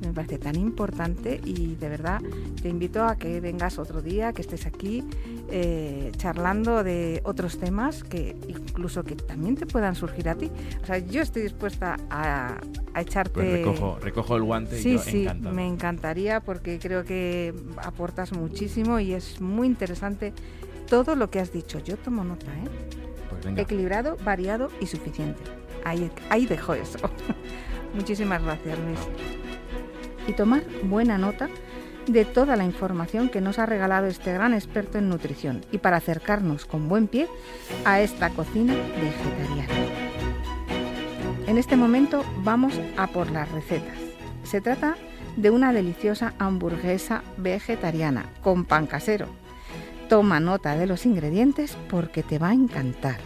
me 0.00 0.12
parece 0.12 0.38
tan 0.38 0.56
importante 0.56 1.40
y 1.44 1.74
de 1.74 1.88
verdad 1.88 2.20
te 2.62 2.68
invito 2.68 3.04
a 3.04 3.16
que 3.16 3.40
vengas 3.40 3.78
otro 3.78 4.00
día, 4.00 4.32
que 4.32 4.42
estés 4.42 4.66
aquí 4.66 5.04
eh, 5.50 6.12
charlando 6.16 6.84
de 6.84 7.20
otros 7.24 7.58
temas 7.58 8.04
que 8.04 8.36
incluso 8.46 9.02
que 9.02 9.16
también 9.16 9.56
te 9.56 9.66
puedan 9.66 9.94
surgir 9.94 10.28
a 10.28 10.34
ti. 10.36 10.50
O 10.82 10.86
sea, 10.86 10.98
yo 10.98 11.22
estoy 11.22 11.42
dispuesta 11.42 11.96
a, 12.10 12.58
echarte... 12.96 13.32
Pues 13.32 13.52
recojo, 13.52 13.98
recojo 14.00 14.36
el 14.36 14.42
guante 14.42 14.80
sí, 14.80 14.90
y 14.90 14.92
yo 14.94 14.98
sí, 14.98 15.26
me 15.52 15.66
encantaría 15.66 16.40
porque 16.40 16.78
creo 16.78 17.04
que 17.04 17.54
aportas 17.82 18.32
muchísimo 18.32 19.00
y 19.00 19.14
es 19.14 19.40
muy 19.40 19.66
interesante 19.66 20.32
todo 20.88 21.16
lo 21.16 21.30
que 21.30 21.40
has 21.40 21.52
dicho. 21.52 21.78
Yo 21.80 21.96
tomo 21.96 22.24
nota, 22.24 22.46
¿eh? 22.46 22.68
Pues 23.30 23.58
Equilibrado, 23.58 24.16
variado 24.24 24.68
y 24.80 24.86
suficiente. 24.86 25.57
Ahí, 25.84 26.46
dejo 26.46 26.74
eso. 26.74 26.98
Muchísimas 27.94 28.42
gracias, 28.42 28.78
Luis. 28.78 28.98
Y 30.26 30.32
tomar 30.32 30.62
buena 30.82 31.18
nota 31.18 31.48
de 32.06 32.24
toda 32.24 32.56
la 32.56 32.64
información 32.64 33.28
que 33.28 33.40
nos 33.40 33.58
ha 33.58 33.66
regalado 33.66 34.06
este 34.06 34.32
gran 34.32 34.54
experto 34.54 34.98
en 34.98 35.08
nutrición 35.08 35.64
y 35.72 35.78
para 35.78 35.98
acercarnos 35.98 36.64
con 36.64 36.88
buen 36.88 37.06
pie 37.06 37.28
a 37.84 38.00
esta 38.00 38.30
cocina 38.30 38.74
vegetariana. 39.00 39.74
En 41.46 41.58
este 41.58 41.76
momento 41.76 42.24
vamos 42.42 42.78
a 42.96 43.06
por 43.06 43.30
las 43.30 43.50
recetas. 43.52 43.96
Se 44.42 44.60
trata 44.60 44.96
de 45.36 45.50
una 45.50 45.72
deliciosa 45.72 46.34
hamburguesa 46.38 47.22
vegetariana 47.36 48.26
con 48.42 48.64
pan 48.64 48.86
casero. 48.86 49.28
Toma 50.08 50.40
nota 50.40 50.76
de 50.76 50.86
los 50.86 51.06
ingredientes 51.06 51.76
porque 51.88 52.22
te 52.22 52.38
va 52.38 52.48
a 52.48 52.54
encantar. 52.54 53.18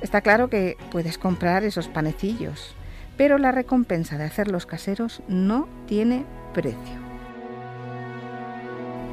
Está 0.00 0.20
claro 0.20 0.48
que 0.48 0.76
puedes 0.90 1.18
comprar 1.18 1.64
esos 1.64 1.88
panecillos, 1.88 2.74
pero 3.16 3.36
la 3.38 3.50
recompensa 3.50 4.16
de 4.16 4.24
hacerlos 4.24 4.64
caseros 4.64 5.22
no 5.26 5.68
tiene 5.86 6.24
precio. 6.54 7.08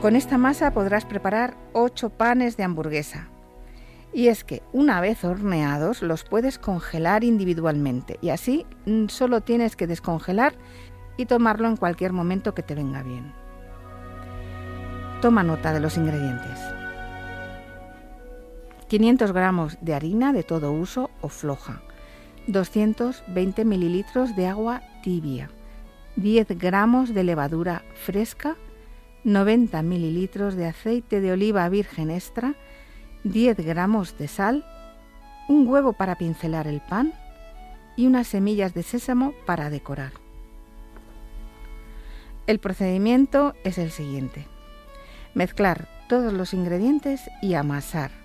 Con 0.01 0.15
esta 0.15 0.37
masa 0.37 0.71
podrás 0.71 1.05
preparar 1.05 1.57
8 1.73 2.11
panes 2.11 2.57
de 2.57 2.63
hamburguesa. 2.63 3.29
Y 4.13 4.27
es 4.27 4.43
que 4.43 4.61
una 4.71 5.01
vez 5.01 5.25
horneados 5.25 6.03
los 6.03 6.23
puedes 6.23 6.59
congelar 6.59 7.23
individualmente 7.23 8.17
y 8.21 8.29
así 8.29 8.65
mm, 8.85 9.07
solo 9.07 9.41
tienes 9.41 9.75
que 9.75 9.87
descongelar 9.87 10.53
y 11.17 11.25
tomarlo 11.25 11.67
en 11.67 11.75
cualquier 11.75 12.13
momento 12.13 12.53
que 12.53 12.63
te 12.63 12.75
venga 12.75 13.01
bien. 13.01 13.33
Toma 15.21 15.43
nota 15.43 15.73
de 15.73 15.79
los 15.79 15.97
ingredientes. 15.97 16.84
500 18.87 19.31
gramos 19.31 19.77
de 19.81 19.93
harina 19.93 20.31
de 20.31 20.43
todo 20.43 20.71
uso 20.71 21.09
o 21.21 21.29
floja, 21.29 21.81
220 22.47 23.65
mililitros 23.65 24.35
de 24.35 24.47
agua 24.47 24.83
tibia, 25.01 25.49
10 26.17 26.57
gramos 26.59 27.13
de 27.13 27.23
levadura 27.23 27.83
fresca, 27.95 28.55
90 29.23 29.81
mililitros 29.81 30.55
de 30.55 30.67
aceite 30.67 31.19
de 31.19 31.31
oliva 31.31 31.67
virgen 31.67 32.11
extra, 32.11 32.53
10 33.23 33.57
gramos 33.57 34.17
de 34.19 34.27
sal, 34.27 34.65
un 35.49 35.67
huevo 35.67 35.93
para 35.93 36.15
pincelar 36.15 36.67
el 36.67 36.81
pan 36.81 37.13
y 37.95 38.05
unas 38.05 38.27
semillas 38.27 38.73
de 38.73 38.83
sésamo 38.83 39.33
para 39.45 39.69
decorar. 39.71 40.13
El 42.45 42.59
procedimiento 42.59 43.55
es 43.63 43.79
el 43.79 43.89
siguiente. 43.89 44.47
Mezclar 45.33 45.87
todos 46.07 46.31
los 46.31 46.53
ingredientes 46.53 47.21
y 47.41 47.55
amasar. 47.55 48.24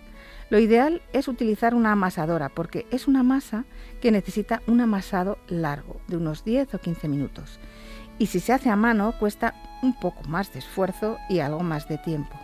Lo 0.50 0.58
ideal 0.58 1.00
es 1.12 1.28
utilizar 1.28 1.76
una 1.76 1.92
amasadora 1.92 2.48
porque 2.48 2.84
es 2.90 3.06
una 3.06 3.22
masa 3.22 3.64
que 4.00 4.10
necesita 4.10 4.62
un 4.66 4.80
amasado 4.80 5.38
largo, 5.48 6.00
de 6.08 6.16
unos 6.16 6.44
10 6.44 6.74
o 6.74 6.78
15 6.80 7.08
minutos. 7.08 7.60
Y 8.18 8.26
si 8.26 8.40
se 8.40 8.52
hace 8.52 8.68
a 8.68 8.74
mano 8.74 9.14
cuesta 9.20 9.54
un 9.80 9.98
poco 9.98 10.24
más 10.24 10.52
de 10.52 10.58
esfuerzo 10.58 11.18
y 11.28 11.38
algo 11.38 11.60
más 11.60 11.88
de 11.88 11.98
tiempo. 11.98 12.36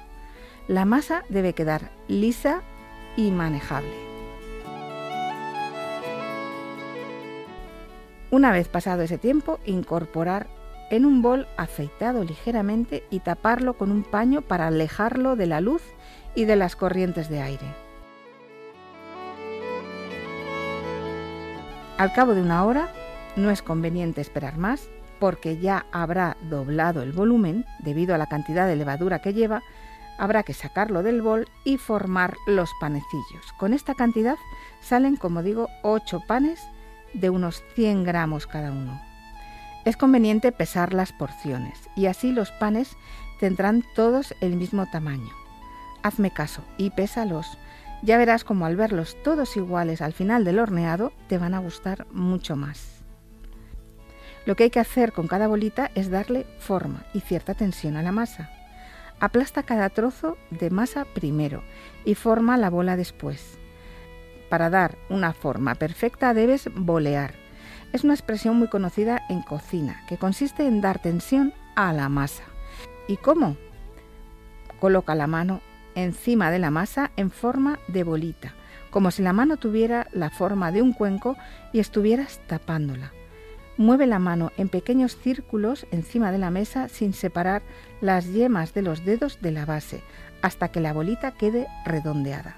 La 0.69 0.85
masa 0.85 1.25
debe 1.29 1.53
quedar 1.53 1.90
lisa 2.07 2.62
y 3.16 3.33
manejable. 3.33 3.92
Una 8.31 8.53
vez 8.53 8.69
pasado 8.69 9.03
ese 9.03 9.19
tiempo, 9.19 9.59
incorporar 9.66 10.47
en 10.90 11.07
un 11.07 11.23
bol 11.23 11.49
aceitado 11.57 12.23
ligeramente 12.23 13.03
y 13.11 13.19
taparlo 13.19 13.75
con 13.75 13.90
un 13.90 14.05
paño 14.05 14.42
para 14.42 14.69
alejarlo 14.69 15.35
de 15.35 15.47
la 15.47 15.61
luz 15.61 15.83
y 16.37 16.45
de 16.45 16.55
las 16.55 16.77
corrientes 16.77 17.29
de 17.29 17.40
aire. 17.40 17.86
Al 21.98 22.12
cabo 22.12 22.35
de 22.35 22.42
una 22.42 22.64
hora, 22.64 22.92
no 23.37 23.50
es 23.50 23.62
conveniente 23.62 24.20
esperar 24.20 24.59
más 24.59 24.90
porque 25.18 25.59
ya 25.59 25.87
habrá 25.92 26.37
doblado 26.42 27.02
el 27.02 27.12
volumen 27.12 27.64
debido 27.78 28.14
a 28.14 28.18
la 28.18 28.26
cantidad 28.26 28.66
de 28.66 28.76
levadura 28.76 29.20
que 29.20 29.32
lleva 29.32 29.62
habrá 30.18 30.42
que 30.42 30.52
sacarlo 30.52 31.02
del 31.02 31.22
bol 31.22 31.48
y 31.64 31.78
formar 31.78 32.37
los 32.46 32.70
panecillos. 32.80 33.52
Con 33.59 33.72
esta 33.72 33.94
cantidad 33.94 34.37
salen, 34.80 35.16
como 35.16 35.42
digo, 35.42 35.68
8 35.82 36.20
panes 36.26 36.61
de 37.14 37.30
unos 37.30 37.62
100 37.74 38.04
gramos 38.04 38.46
cada 38.46 38.72
uno. 38.72 39.00
Es 39.87 39.96
conveniente 39.96 40.52
pesar 40.52 40.92
las 40.92 41.12
porciones 41.12 41.88
y 41.96 42.06
así 42.06 42.30
los 42.30 42.50
panes 42.52 42.96
tendrán 43.40 43.85
todos 43.94 44.35
el 44.42 44.56
mismo 44.56 44.87
tamaño. 44.90 45.32
Hazme 46.02 46.30
caso 46.30 46.62
y 46.76 46.90
pésalos. 46.90 47.59
Ya 48.07 48.19
verás 48.19 48.45
como 48.45 48.66
al 48.66 48.77
verlos 48.77 49.21
todos 49.25 49.57
iguales 49.57 50.01
al 50.01 50.12
final 50.12 50.45
del 50.45 50.61
horneado 50.61 51.12
te 51.27 51.38
van 51.38 51.55
a 51.55 51.59
gustar 51.59 52.07
mucho 52.12 52.55
más. 52.55 53.03
Lo 54.45 54.55
que 54.55 54.62
hay 54.62 54.71
que 54.71 54.79
hacer 54.79 55.11
con 55.11 55.27
cada 55.27 55.49
bolita 55.49 55.90
es 55.97 56.09
darle 56.09 56.47
forma 56.61 57.05
y 57.14 57.19
cierta 57.19 57.55
tensión 57.55 57.97
a 57.97 58.05
la 58.05 58.12
masa. 58.12 58.49
Aplasta 59.19 59.64
cada 59.64 59.90
trozo 59.90 60.38
de 60.51 60.71
masa 60.71 61.05
primero 61.05 61.64
y 62.05 62.14
forma 62.14 62.57
la 62.57 62.71
bola 62.71 62.97
después. 62.97 63.59
Para 64.49 64.71
dar 64.71 64.97
una 65.09 65.33
forma 65.33 65.75
perfecta 65.75 66.33
debes 66.33 66.71
bolear. 66.77 67.35
Es 67.92 68.05
una 68.05 68.14
expresión 68.14 68.57
muy 68.57 68.69
conocida 68.69 69.21
en 69.29 69.42
cocina 69.42 70.05
que 70.09 70.16
consiste 70.16 70.64
en 70.64 70.81
dar 70.81 71.03
tensión 71.03 71.53
a 71.75 71.92
la 71.92 72.09
masa. 72.09 72.45
¿Y 73.09 73.16
cómo? 73.16 73.57
Coloca 74.79 75.16
la 75.16 75.27
mano 75.27 75.61
encima 75.96 76.52
de 76.52 76.61
la 76.61 76.70
masa 76.70 77.11
en 77.16 77.32
forma 77.32 77.80
de 77.88 78.04
bolita, 78.04 78.54
como 78.90 79.11
si 79.11 79.22
la 79.22 79.32
mano 79.32 79.56
tuviera 79.56 80.06
la 80.12 80.30
forma 80.30 80.70
de 80.70 80.82
un 80.82 80.92
cuenco 80.92 81.37
y 81.72 81.80
estuvieras 81.80 82.40
tapándola. 82.46 83.12
Mueve 83.78 84.06
la 84.06 84.18
mano 84.18 84.52
en 84.56 84.68
pequeños 84.68 85.16
círculos 85.16 85.87
encima 85.90 86.30
de 86.30 86.38
la 86.38 86.50
mesa 86.50 86.88
sin 86.88 87.12
separar 87.12 87.62
las 88.00 88.26
yemas 88.32 88.72
de 88.72 88.82
los 88.82 89.04
dedos 89.04 89.40
de 89.42 89.50
la 89.50 89.66
base 89.66 90.02
hasta 90.40 90.68
que 90.68 90.80
la 90.80 90.92
bolita 90.92 91.32
quede 91.32 91.66
redondeada. 91.85 92.56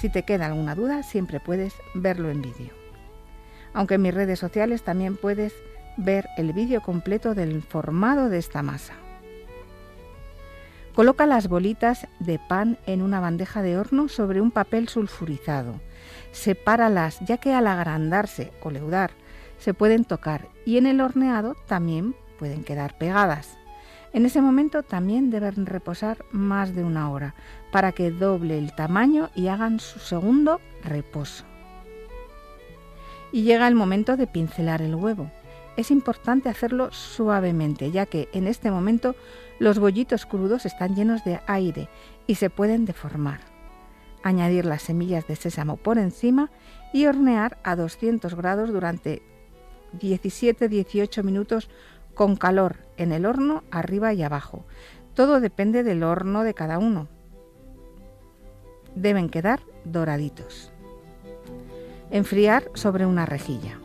Si 0.00 0.10
te 0.10 0.24
queda 0.24 0.46
alguna 0.46 0.74
duda, 0.74 1.02
siempre 1.02 1.40
puedes 1.40 1.74
verlo 1.94 2.30
en 2.30 2.42
vídeo. 2.42 2.72
Aunque 3.72 3.94
en 3.94 4.02
mis 4.02 4.14
redes 4.14 4.38
sociales 4.38 4.82
también 4.82 5.16
puedes 5.16 5.54
ver 5.96 6.28
el 6.36 6.52
vídeo 6.52 6.82
completo 6.82 7.34
del 7.34 7.62
formado 7.62 8.28
de 8.28 8.38
esta 8.38 8.62
masa. 8.62 8.94
Coloca 10.98 11.26
las 11.26 11.46
bolitas 11.46 12.08
de 12.18 12.40
pan 12.40 12.76
en 12.84 13.02
una 13.02 13.20
bandeja 13.20 13.62
de 13.62 13.78
horno 13.78 14.08
sobre 14.08 14.40
un 14.40 14.50
papel 14.50 14.88
sulfurizado. 14.88 15.80
Sepáralas 16.32 17.20
ya 17.20 17.36
que 17.36 17.54
al 17.54 17.68
agrandarse 17.68 18.50
o 18.64 18.72
leudar 18.72 19.12
se 19.58 19.74
pueden 19.74 20.04
tocar 20.04 20.48
y 20.66 20.76
en 20.76 20.86
el 20.86 21.00
horneado 21.00 21.54
también 21.68 22.16
pueden 22.36 22.64
quedar 22.64 22.98
pegadas. 22.98 23.56
En 24.12 24.26
ese 24.26 24.40
momento 24.40 24.82
también 24.82 25.30
deben 25.30 25.66
reposar 25.66 26.24
más 26.32 26.74
de 26.74 26.82
una 26.82 27.12
hora 27.12 27.36
para 27.70 27.92
que 27.92 28.10
doble 28.10 28.58
el 28.58 28.74
tamaño 28.74 29.30
y 29.36 29.46
hagan 29.46 29.78
su 29.78 30.00
segundo 30.00 30.60
reposo. 30.82 31.44
Y 33.30 33.44
llega 33.44 33.68
el 33.68 33.76
momento 33.76 34.16
de 34.16 34.26
pincelar 34.26 34.82
el 34.82 34.96
huevo. 34.96 35.30
Es 35.78 35.92
importante 35.92 36.48
hacerlo 36.48 36.90
suavemente, 36.90 37.92
ya 37.92 38.04
que 38.04 38.28
en 38.32 38.48
este 38.48 38.72
momento 38.72 39.14
los 39.60 39.78
bollitos 39.78 40.26
crudos 40.26 40.66
están 40.66 40.96
llenos 40.96 41.22
de 41.22 41.40
aire 41.46 41.88
y 42.26 42.34
se 42.34 42.50
pueden 42.50 42.84
deformar. 42.84 43.38
Añadir 44.24 44.64
las 44.64 44.82
semillas 44.82 45.28
de 45.28 45.36
sésamo 45.36 45.76
por 45.76 45.98
encima 45.98 46.50
y 46.92 47.06
hornear 47.06 47.58
a 47.62 47.76
200 47.76 48.34
grados 48.34 48.72
durante 48.72 49.22
17-18 50.00 51.22
minutos 51.22 51.70
con 52.12 52.34
calor 52.34 52.78
en 52.96 53.12
el 53.12 53.24
horno 53.24 53.62
arriba 53.70 54.12
y 54.12 54.24
abajo. 54.24 54.66
Todo 55.14 55.38
depende 55.38 55.84
del 55.84 56.02
horno 56.02 56.42
de 56.42 56.54
cada 56.54 56.78
uno. 56.78 57.06
Deben 58.96 59.28
quedar 59.28 59.60
doraditos. 59.84 60.72
Enfriar 62.10 62.68
sobre 62.74 63.06
una 63.06 63.26
rejilla. 63.26 63.78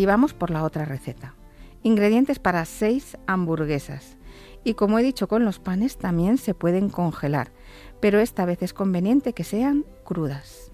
Y 0.00 0.06
vamos 0.06 0.32
por 0.32 0.48
la 0.48 0.64
otra 0.64 0.86
receta. 0.86 1.34
Ingredientes 1.82 2.38
para 2.38 2.64
6 2.64 3.18
hamburguesas. 3.26 4.16
Y 4.64 4.72
como 4.72 4.98
he 4.98 5.02
dicho 5.02 5.28
con 5.28 5.44
los 5.44 5.58
panes, 5.58 5.98
también 5.98 6.38
se 6.38 6.54
pueden 6.54 6.88
congelar, 6.88 7.52
pero 8.00 8.18
esta 8.18 8.46
vez 8.46 8.62
es 8.62 8.72
conveniente 8.72 9.34
que 9.34 9.44
sean 9.44 9.84
crudas. 10.02 10.72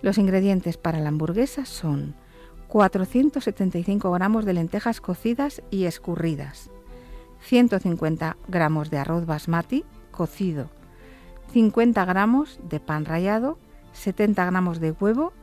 Los 0.00 0.16
ingredientes 0.16 0.78
para 0.78 0.98
la 0.98 1.10
hamburguesa 1.10 1.66
son 1.66 2.14
475 2.68 4.10
gramos 4.10 4.46
de 4.46 4.54
lentejas 4.54 5.02
cocidas 5.02 5.60
y 5.70 5.84
escurridas, 5.84 6.70
150 7.42 8.38
gramos 8.48 8.88
de 8.88 8.96
arroz 8.96 9.26
basmati 9.26 9.84
cocido, 10.10 10.70
50 11.52 12.02
gramos 12.06 12.58
de 12.66 12.80
pan 12.80 13.04
rallado, 13.04 13.58
70 13.92 14.46
gramos 14.46 14.80
de 14.80 14.92
huevo, 14.92 15.34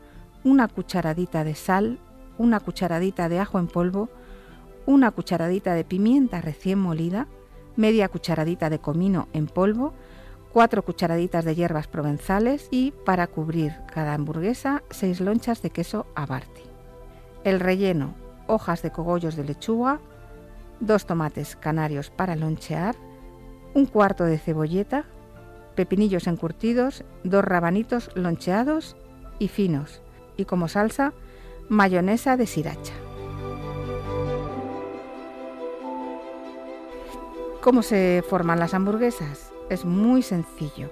una 0.43 0.67
cucharadita 0.67 1.43
de 1.43 1.53
sal, 1.53 1.99
una 2.39 2.59
cucharadita 2.59 3.29
de 3.29 3.39
ajo 3.39 3.59
en 3.59 3.67
polvo, 3.67 4.09
una 4.87 5.11
cucharadita 5.11 5.75
de 5.75 5.83
pimienta 5.83 6.41
recién 6.41 6.79
molida, 6.79 7.27
media 7.75 8.09
cucharadita 8.09 8.71
de 8.71 8.79
comino 8.79 9.27
en 9.33 9.45
polvo, 9.45 9.93
4 10.53 10.81
cucharaditas 10.81 11.45
de 11.45 11.53
hierbas 11.53 11.87
provenzales 11.87 12.67
y 12.71 12.91
para 13.05 13.27
cubrir 13.27 13.73
cada 13.93 14.15
hamburguesa 14.15 14.81
6 14.89 15.21
lonchas 15.21 15.61
de 15.61 15.69
queso 15.69 16.07
abarti. 16.15 16.63
El 17.43 17.59
relleno, 17.59 18.15
hojas 18.47 18.81
de 18.81 18.89
cogollos 18.89 19.35
de 19.35 19.43
lechuga, 19.43 19.99
2 20.79 21.05
tomates 21.05 21.55
canarios 21.55 22.09
para 22.09 22.35
lonchear, 22.35 22.95
un 23.75 23.85
cuarto 23.85 24.23
de 24.23 24.39
cebolleta, 24.39 25.05
pepinillos 25.75 26.25
encurtidos, 26.25 27.03
dos 27.23 27.45
rabanitos 27.45 28.09
loncheados 28.15 28.97
y 29.37 29.49
finos 29.49 30.01
y 30.35 30.45
como 30.45 30.67
salsa 30.67 31.13
mayonesa 31.69 32.35
de 32.35 32.47
sriracha. 32.47 32.93
¿Cómo 37.61 37.83
se 37.83 38.23
forman 38.27 38.59
las 38.59 38.73
hamburguesas? 38.73 39.53
Es 39.69 39.85
muy 39.85 40.23
sencillo. 40.23 40.91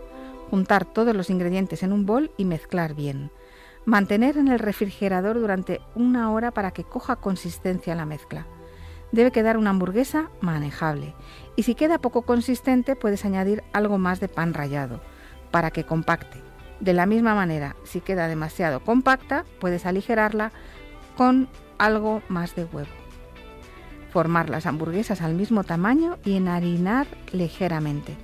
Juntar 0.51 0.85
todos 0.85 1.15
los 1.15 1.29
ingredientes 1.29 1.81
en 1.81 1.91
un 1.91 2.05
bol 2.05 2.31
y 2.37 2.45
mezclar 2.45 2.93
bien. 2.93 3.31
Mantener 3.85 4.37
en 4.37 4.49
el 4.49 4.59
refrigerador 4.59 5.39
durante 5.39 5.81
una 5.95 6.31
hora 6.31 6.51
para 6.51 6.71
que 6.71 6.83
coja 6.83 7.15
consistencia 7.15 7.95
la 7.95 8.05
mezcla. 8.05 8.45
Debe 9.11 9.31
quedar 9.31 9.57
una 9.57 9.71
hamburguesa 9.71 10.29
manejable. 10.41 11.15
Y 11.55 11.63
si 11.63 11.73
queda 11.73 11.99
poco 11.99 12.21
consistente, 12.21 12.95
puedes 12.95 13.25
añadir 13.25 13.63
algo 13.73 13.97
más 13.97 14.19
de 14.19 14.27
pan 14.27 14.53
rallado 14.53 15.01
para 15.49 15.71
que 15.71 15.85
compacte. 15.85 16.46
De 16.79 16.93
la 16.93 17.05
misma 17.05 17.33
manera, 17.33 17.75
si 17.83 18.01
queda 18.01 18.27
demasiado 18.27 18.81
compacta, 18.81 19.45
puedes 19.59 19.85
aligerarla 19.85 20.51
con 21.15 21.47
algo 21.77 22.21
más 22.29 22.55
de 22.55 22.65
huevo. 22.65 22.89
Formar 24.11 24.49
las 24.49 24.65
hamburguesas 24.65 25.21
al 25.21 25.33
mismo 25.33 25.63
tamaño 25.63 26.17
y 26.23 26.35
enharinar 26.35 27.07
ligeramente. 27.33 28.15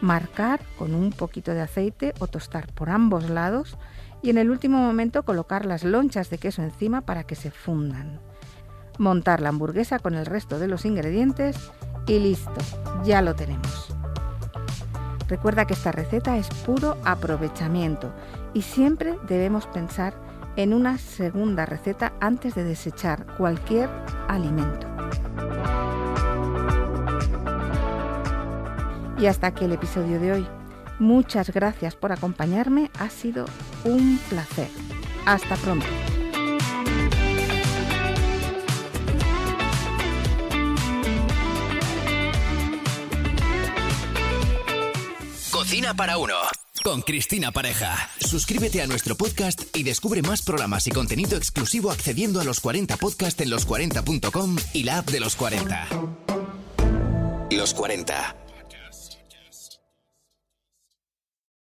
Marcar 0.00 0.60
con 0.78 0.94
un 0.94 1.12
poquito 1.12 1.52
de 1.52 1.60
aceite 1.60 2.14
o 2.18 2.26
tostar 2.26 2.72
por 2.72 2.90
ambos 2.90 3.28
lados 3.28 3.76
y 4.22 4.30
en 4.30 4.38
el 4.38 4.50
último 4.50 4.78
momento 4.78 5.22
colocar 5.22 5.66
las 5.66 5.84
lonchas 5.84 6.30
de 6.30 6.38
queso 6.38 6.62
encima 6.62 7.02
para 7.02 7.24
que 7.24 7.36
se 7.36 7.50
fundan. 7.50 8.20
Montar 8.98 9.40
la 9.40 9.50
hamburguesa 9.50 9.98
con 9.98 10.14
el 10.14 10.26
resto 10.26 10.58
de 10.58 10.68
los 10.68 10.84
ingredientes 10.84 11.70
y 12.06 12.18
listo, 12.18 12.52
ya 13.04 13.22
lo 13.22 13.34
tenemos. 13.34 13.89
Recuerda 15.30 15.64
que 15.64 15.74
esta 15.74 15.92
receta 15.92 16.36
es 16.38 16.48
puro 16.48 16.96
aprovechamiento 17.04 18.12
y 18.52 18.62
siempre 18.62 19.16
debemos 19.28 19.68
pensar 19.68 20.12
en 20.56 20.74
una 20.74 20.98
segunda 20.98 21.66
receta 21.66 22.12
antes 22.18 22.56
de 22.56 22.64
desechar 22.64 23.24
cualquier 23.36 23.88
alimento. 24.26 24.88
Y 29.20 29.26
hasta 29.26 29.46
aquí 29.46 29.66
el 29.66 29.72
episodio 29.72 30.18
de 30.18 30.32
hoy. 30.32 30.46
Muchas 30.98 31.50
gracias 31.50 31.94
por 31.94 32.10
acompañarme, 32.10 32.90
ha 32.98 33.08
sido 33.08 33.44
un 33.84 34.18
placer. 34.28 34.68
Hasta 35.26 35.54
pronto. 35.56 35.86
Para 45.96 46.18
uno. 46.18 46.34
Con 46.84 47.02
Cristina 47.02 47.52
Pareja. 47.52 48.10
Suscríbete 48.20 48.80
a 48.80 48.86
nuestro 48.86 49.16
podcast 49.16 49.76
y 49.76 49.82
descubre 49.82 50.22
más 50.22 50.42
programas 50.42 50.86
y 50.86 50.90
contenido 50.90 51.36
exclusivo 51.36 51.90
accediendo 51.90 52.40
a 52.40 52.44
los 52.44 52.60
40 52.60 52.96
podcast 52.96 53.40
en 53.40 53.50
los40.com 53.50 54.56
y 54.72 54.84
la 54.84 54.98
app 54.98 55.10
de 55.10 55.20
los 55.20 55.36
40. 55.36 55.88
Los 57.50 57.74
40. 57.74 58.36